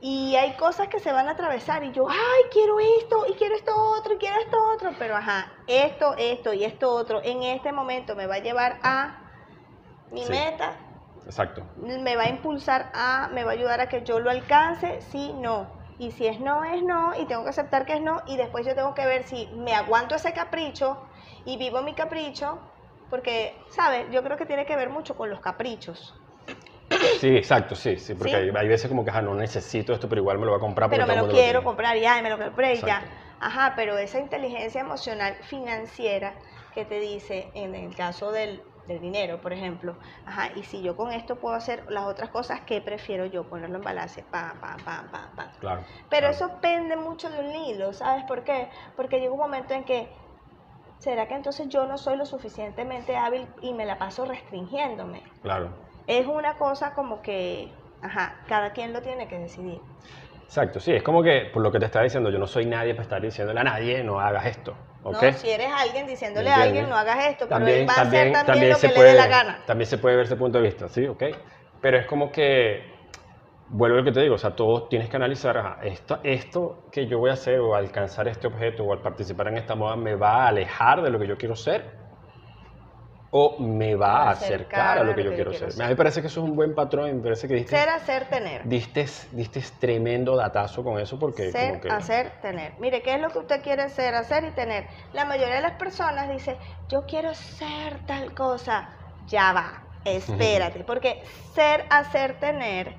Y 0.00 0.36
hay 0.36 0.56
cosas 0.56 0.88
que 0.88 1.00
se 1.00 1.12
van 1.12 1.28
a 1.28 1.32
atravesar 1.32 1.82
y 1.82 1.90
yo, 1.92 2.08
ay, 2.08 2.42
quiero 2.52 2.78
esto, 3.00 3.26
y 3.28 3.32
quiero 3.34 3.56
esto 3.56 3.72
otro, 3.98 4.14
y 4.14 4.18
quiero 4.18 4.36
esto 4.40 4.56
otro, 4.74 4.92
pero 4.98 5.16
ajá, 5.16 5.52
esto, 5.66 6.14
esto 6.16 6.52
y 6.52 6.64
esto 6.64 6.90
otro 6.92 7.20
en 7.24 7.42
este 7.42 7.72
momento 7.72 8.14
me 8.14 8.26
va 8.26 8.36
a 8.36 8.38
llevar 8.38 8.78
a 8.84 9.18
mi 10.10 10.22
Sí. 10.22 10.30
meta, 10.30 10.76
Exacto. 11.26 11.64
me 11.76 12.14
va 12.16 12.22
a 12.24 12.28
impulsar 12.28 12.90
a, 12.94 13.28
me 13.32 13.42
va 13.44 13.50
a 13.50 13.54
ayudar 13.54 13.80
a 13.80 13.88
que 13.88 14.02
yo 14.02 14.20
lo 14.20 14.30
alcance, 14.30 15.00
sí, 15.00 15.32
no. 15.34 15.66
Y 15.98 16.12
si 16.12 16.26
es 16.28 16.38
no, 16.38 16.62
es 16.64 16.82
no, 16.84 17.12
y 17.20 17.26
tengo 17.26 17.42
que 17.42 17.50
aceptar 17.50 17.84
que 17.84 17.94
es 17.94 18.00
no, 18.00 18.22
y 18.26 18.36
después 18.36 18.64
yo 18.64 18.74
tengo 18.76 18.94
que 18.94 19.04
ver 19.04 19.24
si 19.24 19.48
me 19.56 19.74
aguanto 19.74 20.14
ese 20.14 20.32
capricho 20.32 20.96
y 21.44 21.56
vivo 21.56 21.82
mi 21.82 21.94
capricho, 21.94 22.58
porque, 23.10 23.66
¿sabes? 23.70 24.08
Yo 24.12 24.22
creo 24.22 24.36
que 24.36 24.46
tiene 24.46 24.64
que 24.64 24.76
ver 24.76 24.90
mucho 24.90 25.16
con 25.16 25.28
los 25.28 25.40
caprichos. 25.40 26.14
Sí, 27.20 27.36
exacto, 27.36 27.74
sí, 27.74 27.96
sí, 27.98 28.14
porque 28.14 28.30
Sí. 28.30 28.36
Hay, 28.36 28.50
hay 28.54 28.68
veces 28.68 28.88
como 28.88 29.04
que, 29.04 29.10
ajá, 29.10 29.22
no 29.22 29.34
necesito 29.34 29.92
esto, 29.92 30.08
pero 30.08 30.20
igual 30.20 30.38
me 30.38 30.44
lo 30.46 30.52
voy 30.52 30.58
a 30.58 30.60
comprar 30.60 30.88
porque 30.88 31.04
pero 31.04 31.06
me 31.06 31.16
lo 31.20 31.28
quiero 31.28 31.60
tiene. 31.60 31.64
comprar 31.64 31.96
y 31.96 32.04
ay, 32.06 32.22
me 32.22 32.30
lo 32.30 32.38
compré 32.38 32.80
ya. 32.80 33.02
Ajá, 33.40 33.74
pero 33.76 33.98
esa 33.98 34.18
inteligencia 34.18 34.80
emocional 34.80 35.36
financiera 35.42 36.34
que 36.74 36.84
te 36.84 36.98
dice, 37.00 37.50
en 37.54 37.74
el 37.74 37.94
caso 37.94 38.32
del, 38.32 38.62
del 38.86 39.00
dinero, 39.00 39.40
por 39.40 39.52
ejemplo, 39.52 39.98
ajá, 40.24 40.50
y 40.56 40.62
si 40.64 40.82
yo 40.82 40.96
con 40.96 41.12
esto 41.12 41.36
puedo 41.36 41.54
hacer 41.54 41.84
las 41.88 42.04
otras 42.06 42.30
cosas, 42.30 42.60
¿qué 42.66 42.80
prefiero 42.80 43.26
yo? 43.26 43.48
Ponerlo 43.48 43.76
en 43.78 43.84
balance, 43.84 44.22
pam, 44.22 44.60
pam, 44.60 44.76
pam, 44.84 45.10
pam, 45.10 45.36
pam. 45.36 45.50
Claro. 45.60 45.82
Pero 46.08 46.28
claro. 46.28 46.34
eso 46.34 46.60
pende 46.60 46.96
mucho 46.96 47.30
de 47.30 47.40
un 47.40 47.54
hilo, 47.54 47.92
¿sabes 47.92 48.24
por 48.24 48.44
qué? 48.44 48.70
Porque 48.96 49.20
llega 49.20 49.32
un 49.32 49.38
momento 49.40 49.74
en 49.74 49.84
que, 49.84 50.08
¿será 50.98 51.26
que 51.28 51.34
entonces 51.34 51.68
yo 51.68 51.86
no 51.86 51.98
soy 51.98 52.16
lo 52.16 52.26
suficientemente 52.26 53.16
hábil 53.16 53.48
y 53.62 53.72
me 53.74 53.86
la 53.86 53.98
paso 53.98 54.24
restringiéndome? 54.24 55.22
Claro. 55.42 55.87
Es 56.08 56.26
una 56.26 56.54
cosa 56.54 56.94
como 56.94 57.20
que, 57.20 57.68
ajá, 58.02 58.36
cada 58.48 58.72
quien 58.72 58.94
lo 58.94 59.02
tiene 59.02 59.28
que 59.28 59.38
decidir. 59.38 59.78
Exacto, 60.46 60.80
sí, 60.80 60.92
es 60.92 61.02
como 61.02 61.22
que, 61.22 61.50
por 61.52 61.62
lo 61.62 61.70
que 61.70 61.78
te 61.78 61.84
estaba 61.84 62.04
diciendo, 62.04 62.30
yo 62.30 62.38
no 62.38 62.46
soy 62.46 62.64
nadie 62.64 62.94
para 62.94 63.02
estar 63.02 63.20
diciéndole 63.20 63.60
a 63.60 63.64
nadie, 63.64 64.02
no 64.02 64.18
hagas 64.18 64.46
esto, 64.46 64.74
¿ok? 65.04 65.22
No, 65.22 65.32
si 65.34 65.50
eres 65.50 65.68
alguien 65.70 66.06
diciéndole 66.06 66.50
a 66.50 66.56
¿Me 66.56 66.62
alguien, 66.62 66.88
no 66.88 66.96
hagas 66.96 67.26
esto, 67.26 67.46
pero 67.46 67.66
él 67.66 67.86
va 67.86 67.92
a 67.92 68.00
hacer 68.00 68.32
también, 68.32 68.46
también 68.46 68.70
lo 68.70 68.76
se 68.76 68.88
que 68.88 68.94
puede, 68.94 69.08
le 69.08 69.14
dé 69.16 69.18
la 69.18 69.26
gana. 69.26 69.58
También 69.66 69.86
se 69.86 69.98
puede 69.98 70.16
ver 70.16 70.24
ese 70.24 70.36
punto 70.36 70.56
de 70.56 70.64
vista, 70.64 70.88
sí, 70.88 71.06
ok. 71.06 71.24
Pero 71.82 71.98
es 71.98 72.06
como 72.06 72.32
que, 72.32 72.90
vuelvo 73.68 73.96
a 73.96 73.98
lo 73.98 74.04
que 74.04 74.12
te 74.12 74.22
digo, 74.22 74.36
o 74.36 74.38
sea, 74.38 74.56
todo 74.56 74.88
tienes 74.88 75.10
que 75.10 75.16
analizar, 75.16 75.58
ajá, 75.58 75.80
esto, 75.82 76.20
esto 76.22 76.84
que 76.90 77.06
yo 77.06 77.18
voy 77.18 77.28
a 77.28 77.34
hacer 77.34 77.60
o 77.60 77.74
alcanzar 77.74 78.26
este 78.28 78.46
objeto 78.46 78.84
o 78.84 78.94
al 78.94 79.02
participar 79.02 79.48
en 79.48 79.58
esta 79.58 79.74
moda 79.74 79.96
me 79.96 80.14
va 80.14 80.44
a 80.44 80.48
alejar 80.48 81.02
de 81.02 81.10
lo 81.10 81.18
que 81.18 81.26
yo 81.26 81.36
quiero 81.36 81.54
ser 81.54 81.97
o 83.30 83.58
me 83.58 83.94
va 83.94 84.24
a 84.24 84.30
acercar 84.30 84.98
a 84.98 85.04
lo 85.04 85.14
que 85.14 85.24
yo 85.24 85.34
quiero 85.34 85.52
ser. 85.52 85.72
A 85.72 85.84
mí 85.84 85.90
me 85.90 85.96
parece 85.96 86.20
que 86.20 86.28
eso 86.28 86.40
es 86.40 86.48
un 86.48 86.56
buen 86.56 86.74
patrón, 86.74 87.14
me 87.16 87.22
parece 87.22 87.46
que 87.46 87.54
diste, 87.54 87.76
Ser, 87.76 87.88
hacer, 87.90 88.24
tener. 88.28 88.66
diste, 88.66 89.06
diste 89.32 89.62
tremendo 89.78 90.34
datazo 90.36 90.82
con 90.82 90.98
eso 90.98 91.18
porque 91.18 91.52
como 91.52 91.64
Ser, 91.64 91.80
que... 91.80 91.90
hacer, 91.90 92.32
tener. 92.40 92.72
Mire, 92.78 93.02
¿qué 93.02 93.14
es 93.16 93.20
lo 93.20 93.28
que 93.28 93.38
usted 93.38 93.62
quiere 93.62 93.88
ser, 93.90 94.14
hacer 94.14 94.44
y 94.44 94.50
tener? 94.52 94.86
La 95.12 95.24
mayoría 95.26 95.56
de 95.56 95.62
las 95.62 95.72
personas 95.72 96.30
dice, 96.30 96.56
yo 96.88 97.02
quiero 97.06 97.34
ser 97.34 98.06
tal 98.06 98.34
cosa. 98.34 98.88
Ya 99.26 99.52
va, 99.52 99.82
espérate, 100.06 100.84
porque 100.84 101.22
ser, 101.52 101.84
hacer, 101.90 102.40
tener 102.40 102.94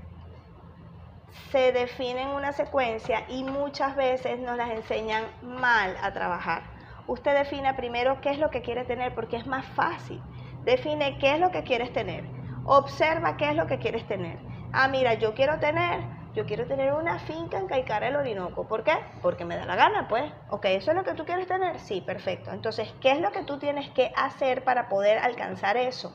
se 1.51 1.71
define 1.71 2.21
en 2.21 2.27
una 2.29 2.51
secuencia 2.53 3.23
y 3.29 3.43
muchas 3.43 3.95
veces 3.95 4.39
nos 4.39 4.55
las 4.57 4.69
enseñan 4.69 5.23
mal 5.41 5.95
a 6.01 6.13
trabajar. 6.13 6.61
Usted 7.09 7.35
define 7.35 7.73
primero 7.73 8.21
qué 8.21 8.29
es 8.29 8.37
lo 8.37 8.51
que 8.51 8.61
quiere 8.61 8.85
tener 8.85 9.15
porque 9.15 9.37
es 9.37 9.47
más 9.47 9.65
fácil. 9.65 10.21
Define 10.63 11.17
qué 11.17 11.33
es 11.33 11.39
lo 11.39 11.49
que 11.49 11.63
quieres 11.63 11.91
tener. 11.91 12.23
Observa 12.65 13.35
qué 13.35 13.49
es 13.49 13.55
lo 13.55 13.65
que 13.65 13.79
quieres 13.79 14.07
tener. 14.07 14.37
Ah, 14.71 14.87
mira, 14.87 15.15
yo 15.15 15.33
quiero 15.33 15.57
tener, 15.57 16.03
yo 16.35 16.45
quiero 16.45 16.67
tener 16.67 16.93
una 16.93 17.17
finca 17.17 17.57
en 17.57 17.65
Caicara 17.65 18.05
del 18.05 18.17
Orinoco. 18.17 18.67
¿Por 18.67 18.83
qué? 18.83 18.93
Porque 19.23 19.43
me 19.43 19.57
da 19.57 19.65
la 19.65 19.75
gana, 19.75 20.07
pues. 20.07 20.31
Ok, 20.51 20.65
¿eso 20.65 20.91
es 20.91 20.97
lo 20.97 21.03
que 21.03 21.15
tú 21.15 21.25
quieres 21.25 21.47
tener? 21.47 21.79
Sí, 21.79 21.99
perfecto. 22.01 22.51
Entonces, 22.51 22.93
¿qué 23.01 23.13
es 23.13 23.19
lo 23.19 23.31
que 23.31 23.41
tú 23.41 23.57
tienes 23.57 23.89
que 23.89 24.11
hacer 24.15 24.63
para 24.63 24.87
poder 24.87 25.17
alcanzar 25.17 25.77
eso? 25.77 26.13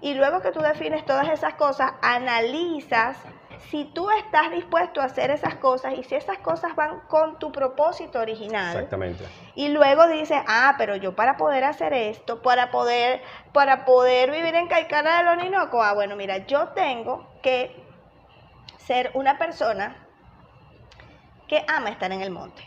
Y 0.00 0.14
luego 0.14 0.40
que 0.40 0.50
tú 0.50 0.58
defines 0.58 1.04
todas 1.04 1.28
esas 1.28 1.54
cosas, 1.54 1.92
analizas 2.02 3.16
si 3.70 3.84
tú 3.86 4.10
estás 4.10 4.50
dispuesto 4.50 5.00
a 5.00 5.04
hacer 5.04 5.30
esas 5.30 5.56
cosas 5.56 5.94
y 5.94 6.02
si 6.04 6.14
esas 6.14 6.38
cosas 6.38 6.74
van 6.76 7.00
con 7.08 7.38
tu 7.38 7.50
propósito 7.52 8.20
original. 8.20 8.74
Exactamente. 8.76 9.24
Y 9.54 9.68
luego 9.68 10.06
dices, 10.08 10.40
ah, 10.46 10.74
pero 10.78 10.96
yo 10.96 11.14
para 11.14 11.36
poder 11.36 11.64
hacer 11.64 11.92
esto, 11.94 12.42
para 12.42 12.70
poder, 12.70 13.22
para 13.52 13.84
poder 13.84 14.30
vivir 14.30 14.54
en 14.54 14.68
Caicara 14.68 15.18
del 15.18 15.28
Orinoco, 15.28 15.82
ah, 15.82 15.94
bueno, 15.94 16.16
mira, 16.16 16.38
yo 16.46 16.68
tengo 16.68 17.28
que 17.42 17.74
ser 18.78 19.10
una 19.14 19.38
persona 19.38 19.96
que 21.48 21.64
ama 21.68 21.90
estar 21.90 22.10
en 22.12 22.22
el 22.22 22.30
monte, 22.30 22.62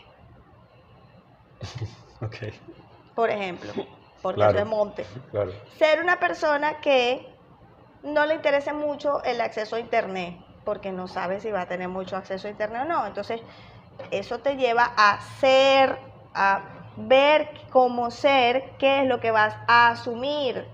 Ok, 2.22 2.36
por 3.14 3.30
ejemplo, 3.30 3.72
porque 4.22 4.36
Claro. 4.38 4.52
eso 4.58 4.64
es 4.64 4.66
monte. 4.66 5.06
claro. 5.30 5.52
Ser 5.78 6.00
una 6.00 6.18
persona 6.18 6.80
que 6.80 7.34
no 8.02 8.24
le 8.26 8.34
interese 8.34 8.72
mucho 8.72 9.22
el 9.24 9.40
acceso 9.40 9.76
a 9.76 9.80
internet, 9.80 10.36
porque 10.66 10.90
no 10.90 11.06
sabe 11.06 11.40
si 11.40 11.52
va 11.52 11.60
a 11.60 11.68
tener 11.68 11.88
mucho 11.88 12.16
acceso 12.16 12.48
a 12.48 12.50
internet 12.50 12.82
o 12.82 12.88
no. 12.88 13.06
Entonces, 13.06 13.40
eso 14.10 14.40
te 14.40 14.56
lleva 14.56 14.92
a 14.96 15.20
ser, 15.38 15.96
a 16.34 16.60
ver 16.96 17.48
cómo 17.70 18.10
ser, 18.10 18.72
qué 18.76 19.02
es 19.02 19.06
lo 19.06 19.20
que 19.20 19.30
vas 19.30 19.56
a 19.68 19.90
asumir 19.90 20.66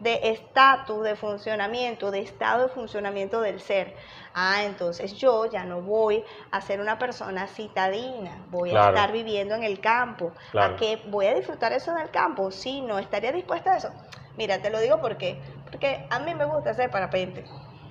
de 0.00 0.20
estatus 0.30 1.04
de 1.04 1.16
funcionamiento, 1.16 2.10
de 2.10 2.20
estado 2.20 2.62
de 2.62 2.68
funcionamiento 2.70 3.42
del 3.42 3.60
ser. 3.60 3.94
Ah, 4.32 4.64
entonces 4.64 5.12
yo 5.12 5.44
ya 5.44 5.64
no 5.64 5.82
voy 5.82 6.24
a 6.50 6.62
ser 6.62 6.80
una 6.80 6.98
persona 6.98 7.46
citadina, 7.46 8.42
voy 8.50 8.70
a 8.70 8.88
estar 8.88 9.12
viviendo 9.12 9.54
en 9.54 9.64
el 9.64 9.80
campo. 9.80 10.32
Claro. 10.50 10.74
¿A 10.74 10.76
qué 10.78 11.02
voy 11.08 11.26
a 11.26 11.34
disfrutar 11.34 11.74
eso 11.74 11.92
en 11.92 11.98
el 11.98 12.10
campo? 12.10 12.50
Sí, 12.50 12.80
no 12.80 12.98
estaría 12.98 13.32
dispuesta 13.32 13.74
a 13.74 13.76
eso. 13.76 13.92
Mira, 14.38 14.62
te 14.62 14.70
lo 14.70 14.80
digo 14.80 14.98
porque, 15.00 15.42
porque 15.70 16.06
a 16.08 16.20
mí 16.20 16.34
me 16.34 16.46
gusta 16.46 16.70
hacer 16.70 16.90
parapente. 16.90 17.44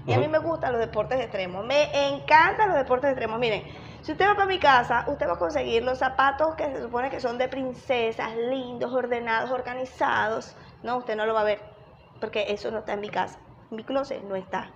Y 0.07 0.13
a 0.13 0.19
mí 0.19 0.27
me 0.27 0.37
gustan 0.37 0.71
los 0.71 0.79
deportes 0.79 1.19
extremos. 1.19 1.65
Me 1.65 1.89
encantan 2.07 2.69
los 2.69 2.77
deportes 2.77 3.09
extremos. 3.09 3.39
Miren, 3.39 3.63
Si 4.01 4.11
usted 4.11 4.27
va 4.27 4.35
para 4.35 4.45
mi 4.45 4.59
casa, 4.59 5.03
usted 5.07 5.27
va 5.27 5.33
a 5.33 5.39
conseguir 5.39 5.81
los 5.83 5.97
zapatos 5.97 6.53
que 6.53 6.65
se 6.71 6.79
supone 6.79 7.09
que 7.09 7.19
son 7.19 7.39
de 7.39 7.47
princesas, 7.47 8.35
lindos, 8.35 8.93
ordenados, 8.93 9.49
organizados. 9.49 10.55
No, 10.83 10.97
usted 10.97 11.15
no 11.15 11.25
lo 11.25 11.33
va 11.33 11.41
a 11.41 11.45
ver, 11.45 11.59
porque 12.19 12.45
eso 12.49 12.69
no 12.69 12.79
está 12.79 12.93
en 12.93 13.01
mi 13.01 13.09
casa. 13.09 13.39
En 13.71 13.77
mi 13.77 13.83
closet 13.83 14.21
no 14.21 14.35
está. 14.35 14.69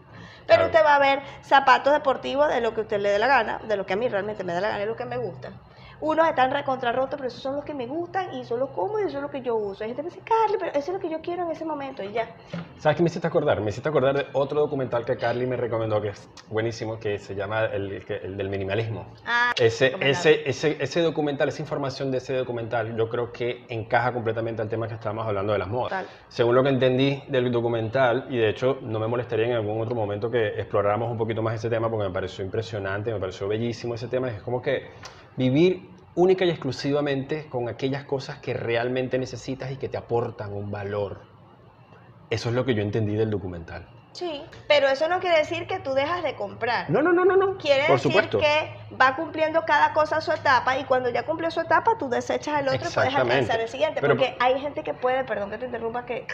Pero 0.48 0.66
usted 0.66 0.84
va 0.84 0.96
a 0.96 1.00
ver 1.00 1.22
zapatos 1.44 1.94
deportivos 1.94 2.50
de 2.50 2.60
lo 2.60 2.74
que 2.74 2.82
usted 2.82 3.00
le 3.00 3.10
dé 3.10 3.20
la 3.20 3.28
gana, 3.28 3.60
de 3.60 3.78
lo 3.78 3.86
que 3.86 3.94
a 3.94 3.98
mí 3.98 4.10
realmente 4.10 4.44
me 4.44 4.52
da 4.54 4.62
la 4.62 4.70
gana, 4.70 4.82
es 4.82 4.88
lo 4.88 4.96
que 4.96 5.06
me 5.06 5.18
gusta. 5.18 5.52
Unos 6.02 6.30
están 6.30 6.52
recontrarrotos, 6.52 7.16
pero 7.18 7.28
esos 7.28 7.42
son 7.42 7.56
los 7.58 7.66
que 7.66 7.74
me 7.74 7.86
gustan 7.86 8.34
y 8.34 8.46
son 8.46 8.60
los 8.60 8.70
cómodos 8.70 9.02
y 9.04 9.08
eso 9.08 9.18
es 9.18 9.22
lo 9.24 9.30
que 9.30 9.42
yo 9.42 9.56
uso. 9.58 9.84
Hay 9.84 9.90
gente 9.90 10.04
que 10.04 10.10
dice, 10.10 10.22
Carly, 10.22 10.58
pero 10.58 10.72
eso 10.72 10.80
es 10.80 10.90
lo 10.94 11.00
que 11.00 11.10
yo 11.10 11.20
quiero 11.22 11.44
en 11.44 11.52
ese 11.52 11.66
momento 11.66 12.02
y 12.04 12.14
ya. 12.14 12.36
¿Sabes 12.78 12.96
qué 12.96 13.04
me 13.04 13.08
hiciste 13.10 13.28
acordar? 13.28 13.60
Me 13.60 13.70
hiciste 13.70 13.90
acordar 13.90 14.16
de 14.16 14.28
otro 14.32 14.62
documental 14.62 15.04
que 15.04 15.18
Carly 15.18 15.46
me 15.46 15.58
recomendó 15.58 16.02
que 16.02 16.10
es 16.10 16.30
buenísimo, 16.50 16.98
que 17.00 17.20
se 17.20 17.36
llama 17.36 17.66
el, 17.66 18.06
del 18.38 18.50
minimalismo. 18.50 19.08
Ah, 19.26 19.52
Ese, 19.60 19.94
ese, 20.00 20.50
ese, 20.50 20.78
ese 20.80 21.02
documental, 21.02 21.50
esa 21.50 21.62
información 21.62 22.12
de 22.12 22.20
ese 22.20 22.34
documental, 22.34 22.96
yo 22.96 23.10
creo 23.10 23.34
que 23.34 23.66
encaja 23.68 24.14
completamente 24.14 24.62
al 24.62 24.70
tema 24.70 24.88
que 24.88 24.94
estábamos 24.94 25.28
hablando 25.28 25.52
de 25.52 25.60
las 25.60 25.68
modas. 25.68 26.06
Según 26.30 26.56
lo 26.56 26.64
que 26.64 26.70
entendí 26.70 27.22
del 27.28 27.52
documental, 27.52 28.28
y 28.30 28.38
de 28.38 28.50
hecho 28.50 28.78
no 28.82 29.00
me 29.00 29.08
molestaría 29.08 29.48
en 29.48 29.54
algún 29.54 29.82
otro 29.82 29.96
momento 29.96 30.32
que 30.32 30.48
exploráramos 30.48 31.12
un 31.12 31.18
poquito 31.18 31.42
más 31.42 31.56
ese 31.56 31.70
tema 31.70 31.90
porque 31.90 32.08
me 32.08 32.14
pareció 32.14 32.46
impresionante, 32.46 33.12
me 33.12 33.20
pareció 33.20 33.50
bellísimo 33.50 33.96
ese 33.96 34.08
tema. 34.08 34.30
Es 34.30 34.42
como 34.42 34.62
que 34.62 34.92
vivir 35.38 35.90
única 36.16 36.46
y 36.46 36.50
exclusivamente 36.50 37.48
con 37.50 37.70
aquellas 37.70 38.04
cosas 38.04 38.40
que 38.40 38.54
realmente 38.54 39.18
necesitas 39.18 39.72
y 39.72 39.78
que 39.78 39.88
te 39.90 39.98
aportan 39.98 40.54
un 40.54 40.70
valor. 40.72 41.22
Eso 42.30 42.50
es 42.50 42.56
lo 42.56 42.66
que 42.66 42.76
yo 42.76 42.82
entendí 42.82 43.16
del 43.16 43.30
documental. 43.30 43.88
Sí, 44.12 44.44
pero 44.68 44.90
eso 44.90 45.08
no 45.08 45.20
quiere 45.20 45.38
decir 45.38 45.66
que 45.68 45.80
tú 45.80 45.94
dejas 45.94 46.24
de 46.24 46.34
comprar. 46.36 46.90
No, 46.90 47.02
no, 47.02 47.14
no, 47.14 47.26
no, 47.26 47.38
no. 47.38 47.58
Quiere 47.58 47.84
Por 47.88 47.98
decir 47.98 48.12
supuesto. 48.12 48.40
que 48.40 48.72
va 49.00 49.16
cumpliendo 49.16 49.64
cada 49.66 49.94
cosa 49.94 50.20
su 50.20 50.32
etapa 50.32 50.78
y 50.78 50.84
cuando 50.86 51.10
ya 51.10 51.24
cumplió 51.24 51.50
su 51.52 51.62
etapa, 51.62 51.92
tú 51.98 52.10
desechas 52.10 52.60
el 52.60 52.68
otro 52.68 52.90
y 52.90 52.94
puedes 52.94 53.16
alcanzar 53.16 53.60
el 53.62 53.70
siguiente. 53.70 54.02
Pero- 54.02 54.16
porque 54.18 54.36
hay 54.40 54.60
gente 54.60 54.84
que 54.84 54.94
puede, 54.94 55.24
perdón 55.24 55.52
que 55.52 55.58
te 55.60 55.66
interrumpa, 55.68 56.06
que 56.06 56.26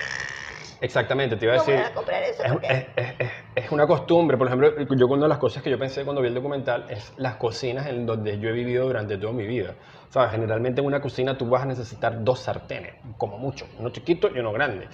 Exactamente, 0.82 1.36
te 1.36 1.46
iba 1.46 1.56
a 1.56 1.58
decir. 1.58 1.76
a 1.78 1.94
comprar 1.94 2.24
eso 2.24 2.44
Es, 2.44 2.52
porque... 2.52 2.68
es- 2.96 3.10
es- 3.20 3.32
es- 3.56 3.72
una 3.72 3.88
costumbre, 3.88 4.38
por 4.38 4.48
ejemplo, 4.48 4.72
yo 4.96 5.08
una 5.08 5.24
de 5.24 5.30
las 5.30 5.38
cosas 5.38 5.64
que 5.64 5.70
yo 5.70 5.80
pensé 5.80 6.04
cuando 6.04 6.22
vi 6.22 6.28
el 6.28 6.34
documental 6.36 6.86
es 6.90 7.14
las 7.18 7.36
cocinas 7.36 7.88
en 7.88 8.06
donde 8.06 8.38
yo 8.40 8.50
he 8.50 8.52
vivido 8.52 8.86
durante 8.86 9.18
toda 9.18 9.34
mi 9.34 9.46
vida. 9.48 9.76
¿Sabes? 10.10 10.32
Generalmente 10.32 10.80
en 10.82 10.88
una 10.88 11.02
cocina 11.02 11.38
tú 11.38 11.50
vas 11.50 11.64
a 11.64 11.66
necesitar 11.66 12.24
dos 12.24 12.40
sartenes, 12.40 12.94
como 13.18 13.38
mucho, 13.38 13.68
uno 13.80 13.90
chiquito 13.90 14.30
y 14.34 14.40
uno 14.40 14.52
grande. 14.54 14.88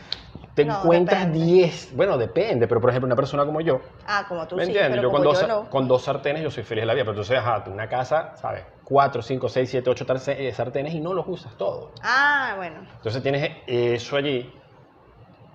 Te 0.56 0.66
No, 0.66 0.80
encuentras 0.80 1.28
depende. 1.28 1.46
10, 1.46 1.96
bueno, 1.96 2.18
depende, 2.18 2.68
pero 2.68 2.82
por 2.82 2.90
ejemplo 2.90 3.06
una 3.06 3.16
persona 3.16 3.46
como 3.46 3.62
yo, 3.62 3.82
Ah, 4.08 4.26
como 4.28 4.48
tú 4.48 4.56
¿me 4.58 4.64
sí, 4.66 4.70
entiendes? 4.72 4.92
pero 5.00 5.04
Yo 5.04 5.10
con 5.12 5.22
como 5.22 5.24
dos, 5.32 5.42
yo 5.42 5.48
sar- 5.48 5.64
no. 5.64 5.70
con 5.70 5.88
dos 5.88 6.02
sartenes 6.04 6.42
yo 6.44 6.50
soy 6.52 6.64
feliz 6.64 6.82
de 6.82 6.86
la 6.88 6.94
vida, 6.94 7.04
pero 7.04 7.12
entonces, 7.14 7.38
ajá, 7.38 7.64
tú 7.64 7.72
una 7.72 7.88
casa, 7.88 8.36
¿sabes? 8.36 8.64
Cuatro, 8.84 9.22
cinco, 9.22 9.48
seis, 9.48 9.70
siete, 9.70 9.90
ocho 9.90 10.06
tarce- 10.06 10.36
eh, 10.38 10.52
sartenes 10.54 10.94
y 10.94 11.00
no 11.00 11.14
los 11.14 11.26
usas 11.28 11.56
todos. 11.56 11.92
Ah, 12.04 12.54
bueno. 12.58 12.82
Entonces 12.98 13.22
tienes 13.24 13.50
eso 13.68 14.18
allí 14.18 14.54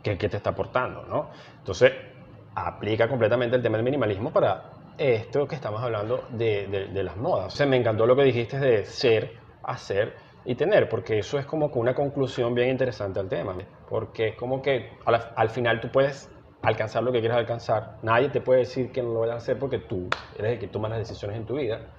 que, 0.03 0.17
que 0.17 0.29
te 0.29 0.37
está 0.39 0.51
aportando, 0.51 1.05
¿no? 1.07 1.29
Entonces 1.59 1.93
aplica 2.57 3.09
completamente 3.09 3.57
el 3.57 3.63
tema 3.63 3.79
del 3.79 3.85
minimalismo 3.85 4.33
para 4.33 4.73
esto 4.99 5.47
que 5.49 5.57
estamos 5.57 5.83
hablando 5.83 6.27
de, 6.31 6.89
de- 6.93 7.05
las 7.05 7.17
modas. 7.17 7.55
O 7.55 7.57
sea, 7.57 7.67
me 7.67 7.77
encantó 7.77 8.07
lo 8.07 8.17
que 8.17 8.25
dijiste 8.25 8.59
de 8.59 8.85
ser, 8.87 9.37
hacer 9.63 10.17
y 10.45 10.57
tener, 10.57 10.89
porque 10.89 11.19
eso 11.19 11.39
es 11.39 11.47
como 11.47 11.69
una 11.69 11.95
conclusión 11.95 12.55
bien 12.55 12.71
interesante 12.71 13.21
al 13.21 13.29
tema, 13.29 13.57
porque 13.87 14.29
es 14.29 14.37
como 14.37 14.63
que 14.63 14.99
al, 15.07 15.33
al 15.37 15.51
final 15.51 15.81
tú 15.81 15.91
puedes 15.93 16.33
alcanzar 16.63 17.03
lo 17.05 17.13
que 17.13 17.21
quieres 17.21 17.39
alcanzar, 17.39 17.99
nadie 18.03 18.31
te 18.31 18.41
puede 18.41 18.61
decir 18.61 18.93
que 18.93 19.03
no 19.03 19.13
lo 19.13 19.21
vayas 19.21 19.35
a 19.35 19.39
hacer 19.39 19.59
porque 19.59 19.79
tú 19.81 20.09
eres 20.35 20.55
el 20.55 20.59
que 20.59 20.69
toma 20.69 20.89
las 20.89 20.99
decisiones 20.99 21.37
en 21.39 21.47
tu 21.47 21.57
vida, 21.57 21.93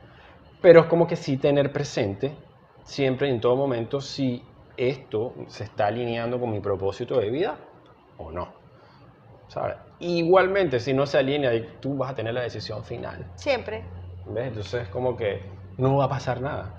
pero 0.62 0.82
es 0.82 0.86
como 0.88 1.08
que 1.08 1.16
sí 1.16 1.38
tener 1.40 1.72
presente 1.74 2.38
siempre 2.84 3.28
y 3.30 3.32
en 3.32 3.42
todo 3.42 3.56
momento 3.58 4.02
si 4.02 4.58
esto 4.78 5.36
se 5.48 5.66
está 5.66 5.88
alineando 5.88 6.40
con 6.40 6.52
mi 6.52 6.60
propósito 6.62 7.20
de 7.20 7.30
vida 7.32 7.60
o 8.18 8.32
no. 8.32 8.67
¿Sabes? 9.48 9.78
Igualmente, 10.00 10.80
si 10.80 10.94
no 10.94 11.06
se 11.06 11.18
alinea, 11.18 11.52
tú 11.80 11.98
vas 11.98 12.12
a 12.12 12.16
tener 12.16 12.34
la 12.34 12.42
decisión 12.42 12.84
final. 12.84 13.26
Siempre. 13.36 13.84
¿Ves? 14.28 14.48
Entonces 14.48 14.84
es 14.84 14.90
como 14.90 15.16
que 15.16 15.42
no 15.78 15.98
va 15.98 16.06
a 16.06 16.10
pasar 16.10 16.42
nada. 16.42 16.76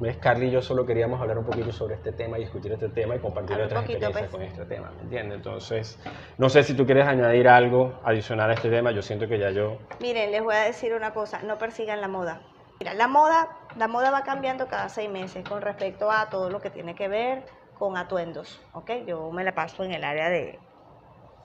¿Ves? 0.00 0.16
Carly 0.16 0.46
y 0.46 0.50
yo 0.50 0.62
solo 0.62 0.84
queríamos 0.84 1.20
hablar 1.20 1.38
un 1.38 1.44
poquito 1.44 1.70
sobre 1.70 1.94
este 1.94 2.12
tema 2.12 2.38
y 2.38 2.42
discutir 2.42 2.72
este 2.72 2.88
tema 2.88 3.14
y 3.14 3.18
compartir 3.18 3.52
Habla 3.52 3.64
nuestras 3.64 3.82
poquito, 3.82 4.06
experiencias 4.06 4.30
pues. 4.30 4.52
con 4.52 4.62
este 4.62 4.74
tema, 4.74 4.90
¿me 4.96 5.02
entiendes? 5.02 5.36
Entonces, 5.36 5.98
no 6.38 6.48
sé 6.48 6.62
si 6.64 6.74
tú 6.74 6.86
quieres 6.86 7.06
añadir 7.06 7.46
algo 7.48 8.00
adicional 8.04 8.50
a 8.50 8.54
este 8.54 8.68
tema, 8.68 8.90
yo 8.90 9.02
siento 9.02 9.28
que 9.28 9.38
ya 9.38 9.50
yo... 9.50 9.78
Miren, 10.00 10.32
les 10.32 10.42
voy 10.42 10.54
a 10.54 10.64
decir 10.64 10.94
una 10.94 11.12
cosa, 11.12 11.42
no 11.42 11.56
persigan 11.58 12.00
la 12.00 12.08
moda. 12.08 12.40
Mira, 12.80 12.94
la 12.94 13.06
moda, 13.06 13.48
la 13.76 13.86
moda 13.86 14.10
va 14.10 14.22
cambiando 14.22 14.66
cada 14.66 14.88
seis 14.88 15.08
meses 15.08 15.48
con 15.48 15.62
respecto 15.62 16.10
a 16.10 16.28
todo 16.30 16.50
lo 16.50 16.60
que 16.60 16.70
tiene 16.70 16.96
que 16.96 17.06
ver 17.06 17.44
con 17.78 17.96
atuendos, 17.96 18.60
¿ok? 18.72 18.90
Yo 19.06 19.30
me 19.30 19.44
la 19.44 19.54
paso 19.54 19.84
en 19.84 19.92
el 19.92 20.02
área 20.02 20.28
de, 20.30 20.58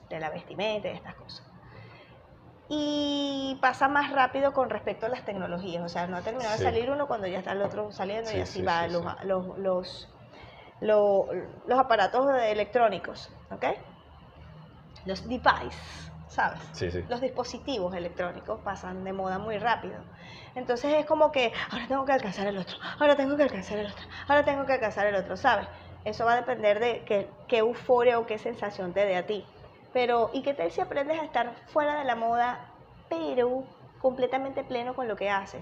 de 0.08 0.20
la 0.20 0.30
vestimenta 0.30 0.88
y 0.88 0.92
estas 0.92 1.14
cosas. 1.16 1.42
Y 2.70 3.58
pasa 3.62 3.88
más 3.88 4.12
rápido 4.12 4.52
con 4.52 4.68
respecto 4.68 5.06
a 5.06 5.08
las 5.08 5.24
tecnologías, 5.24 5.82
o 5.82 5.88
sea, 5.88 6.06
no 6.06 6.16
ha 6.18 6.22
terminado 6.22 6.54
Sí. 6.56 6.64
de 6.64 6.70
salir 6.70 6.90
uno 6.90 7.06
cuando 7.06 7.26
ya 7.26 7.38
está 7.38 7.52
el 7.52 7.62
otro 7.62 7.90
saliendo 7.92 8.30
y 8.30 8.34
Sí, 8.34 8.40
así 8.40 8.58
sí, 8.60 8.66
va 8.66 8.86
los, 8.88 9.04
los, 9.24 9.58
los, 9.58 10.08
lo- 10.80 11.28
los 11.66 11.78
aparatos 11.78 12.26
electrónicos, 12.42 13.30
¿ok? 13.50 13.64
Los 15.04 15.26
devices, 15.28 16.12
¿sabes? 16.28 16.60
Sí, 16.72 16.90
sí. 16.90 17.04
los 17.08 17.20
dispositivos 17.20 17.94
electrónicos 17.94 18.60
pasan 18.60 19.02
de 19.04 19.12
moda 19.12 19.38
muy 19.38 19.58
rápido. 19.58 19.96
Entonces 20.54 20.92
es 20.98 21.06
como 21.06 21.32
que 21.32 21.52
ahora 21.70 21.86
tengo 21.88 22.04
que 22.04 22.12
alcanzar 22.12 22.46
el 22.48 22.58
otro, 22.58 22.76
ahora 22.98 23.16
tengo 23.16 23.36
que 23.36 23.44
alcanzar 23.44 23.78
el 23.78 23.86
otro, 23.86 24.06
ahora 24.28 24.44
tengo 24.44 24.66
que 24.66 24.74
alcanzar 24.74 25.06
el 25.06 25.14
otro, 25.14 25.36
¿sabes? 25.36 25.66
Eso 26.04 26.24
va 26.24 26.32
a 26.34 26.36
depender 26.36 26.80
de 26.80 27.04
qué, 27.04 27.28
qué 27.48 27.58
euforia 27.58 28.18
o 28.18 28.26
qué 28.26 28.38
sensación 28.38 28.92
te 28.92 29.04
dé 29.06 29.16
a 29.16 29.26
ti. 29.26 29.46
Pero, 29.98 30.30
¿y 30.32 30.42
qué 30.42 30.54
tal 30.54 30.70
si 30.70 30.80
aprendes 30.80 31.18
a 31.18 31.24
estar 31.24 31.56
fuera 31.66 31.98
de 31.98 32.04
la 32.04 32.14
moda, 32.14 32.60
pero 33.10 33.64
completamente 33.98 34.62
pleno 34.62 34.94
con 34.94 35.08
lo 35.08 35.16
que 35.16 35.28
haces? 35.28 35.60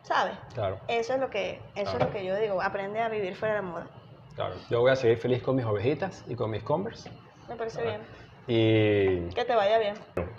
¿Sabes? 0.00 0.38
Claro, 0.54 0.80
Eso 0.88 1.12
es 1.12 1.20
lo 1.20 1.28
que, 1.28 1.60
eso 1.76 1.98
es 1.98 2.02
lo 2.02 2.10
que 2.10 2.24
yo 2.24 2.34
digo, 2.34 2.62
aprende 2.62 3.02
a 3.02 3.10
vivir 3.10 3.36
fuera 3.36 3.56
de 3.56 3.60
la 3.60 3.66
moda. 3.68 3.90
claro. 4.34 4.54
Yo 4.70 4.80
voy 4.80 4.90
a 4.90 4.96
seguir 4.96 5.18
feliz 5.18 5.42
con 5.42 5.54
mis 5.54 5.66
ovejitas 5.66 6.24
y 6.26 6.34
con 6.34 6.50
mis 6.50 6.62
Converse. 6.62 7.10
Me 7.46 7.56
parece 7.56 7.82
bien. 7.82 8.06
Y 8.46 9.28
Que 9.34 9.44
te 9.44 9.54
vaya 9.54 9.78
bien. 9.78 9.96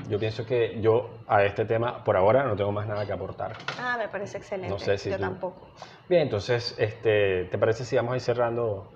yo 0.10 0.18
pienso 0.18 0.44
que 0.44 0.82
yo 0.82 1.20
a 1.28 1.44
este 1.44 1.66
tema, 1.66 2.04
por 2.04 2.18
ahora, 2.18 2.46
no 2.46 2.56
tengo 2.56 2.72
más 2.72 2.88
nada 2.88 3.06
que 3.06 3.14
aportar. 3.14 3.56
Ah, 3.80 3.96
me 4.00 4.08
parece 4.08 4.40
excelente. 4.40 4.74
No 4.74 4.80
sé 4.80 4.98
si 4.98 5.12
yo 5.12 5.18
tú- 5.18 5.22
tampoco. 5.22 5.68
Bien, 6.10 6.24
entonces, 6.24 6.74
este, 6.80 7.46
¿te 7.46 7.58
parece 7.60 7.86
si 7.86 7.96
vamos 7.96 8.14
a 8.14 8.16
ir 8.16 8.22
cerrando 8.22 8.92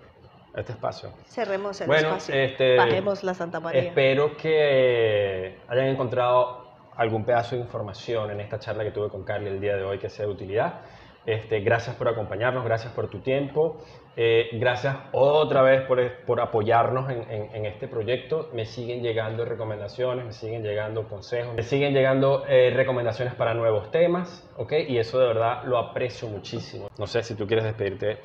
este 0.55 0.71
espacio? 0.73 1.13
Cerremos 1.25 1.79
el 1.81 1.87
Bueno, 1.87 2.09
espacio. 2.09 2.35
este, 2.35 2.75
Bajemos 2.77 3.23
la 3.23 3.33
Santa 3.33 3.59
María. 3.59 3.81
Espero 3.81 4.35
que 4.37 5.59
hayan 5.67 5.85
encontrado 5.87 6.67
algún 6.95 7.23
pedazo 7.25 7.55
de 7.55 7.61
información 7.61 8.31
en 8.31 8.39
esta 8.41 8.59
charla 8.59 8.83
que 8.83 8.91
tuve 8.91 9.09
con 9.09 9.23
Carly 9.23 9.47
el 9.47 9.61
día 9.61 9.75
de 9.75 9.83
hoy 9.83 9.99
que 9.99 10.09
sea 10.09 10.25
de 10.25 10.31
utilidad. 10.31 10.81
Este, 11.25 11.59
gracias 11.59 11.95
por 11.95 12.07
acompañarnos, 12.07 12.63
gracias 12.65 12.91
por 12.93 13.09
tu 13.09 13.19
tiempo, 13.19 13.83
eh, 14.15 14.47
gracias 14.53 14.95
otra 15.11 15.61
vez 15.61 15.81
por, 15.83 15.99
por 16.25 16.41
apoyarnos 16.41 17.09
en, 17.11 17.29
en- 17.29 17.55
en 17.55 17.65
este 17.65 17.87
proyecto. 17.87 18.49
Me 18.53 18.65
siguen 18.65 19.03
llegando 19.03 19.45
recomendaciones, 19.45 20.25
me 20.25 20.31
siguen 20.33 20.63
llegando 20.63 21.07
consejos, 21.07 21.53
me 21.53 21.61
siguen 21.61 21.93
llegando 21.93 22.45
eh, 22.47 22.71
recomendaciones 22.73 23.35
para 23.35 23.53
nuevos 23.53 23.91
temas, 23.91 24.49
¿ok? 24.57 24.73
Y 24.87 24.97
eso 24.97 25.19
de 25.19 25.27
verdad 25.27 25.63
lo 25.65 25.77
aprecio 25.77 26.27
muchísimo. 26.29 26.87
No 26.97 27.05
sé 27.05 27.21
si 27.21 27.35
tú 27.35 27.45
quieres 27.45 27.65
despedirte. 27.65 28.19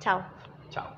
Chao. 0.00 0.22
Chao. 0.70 0.97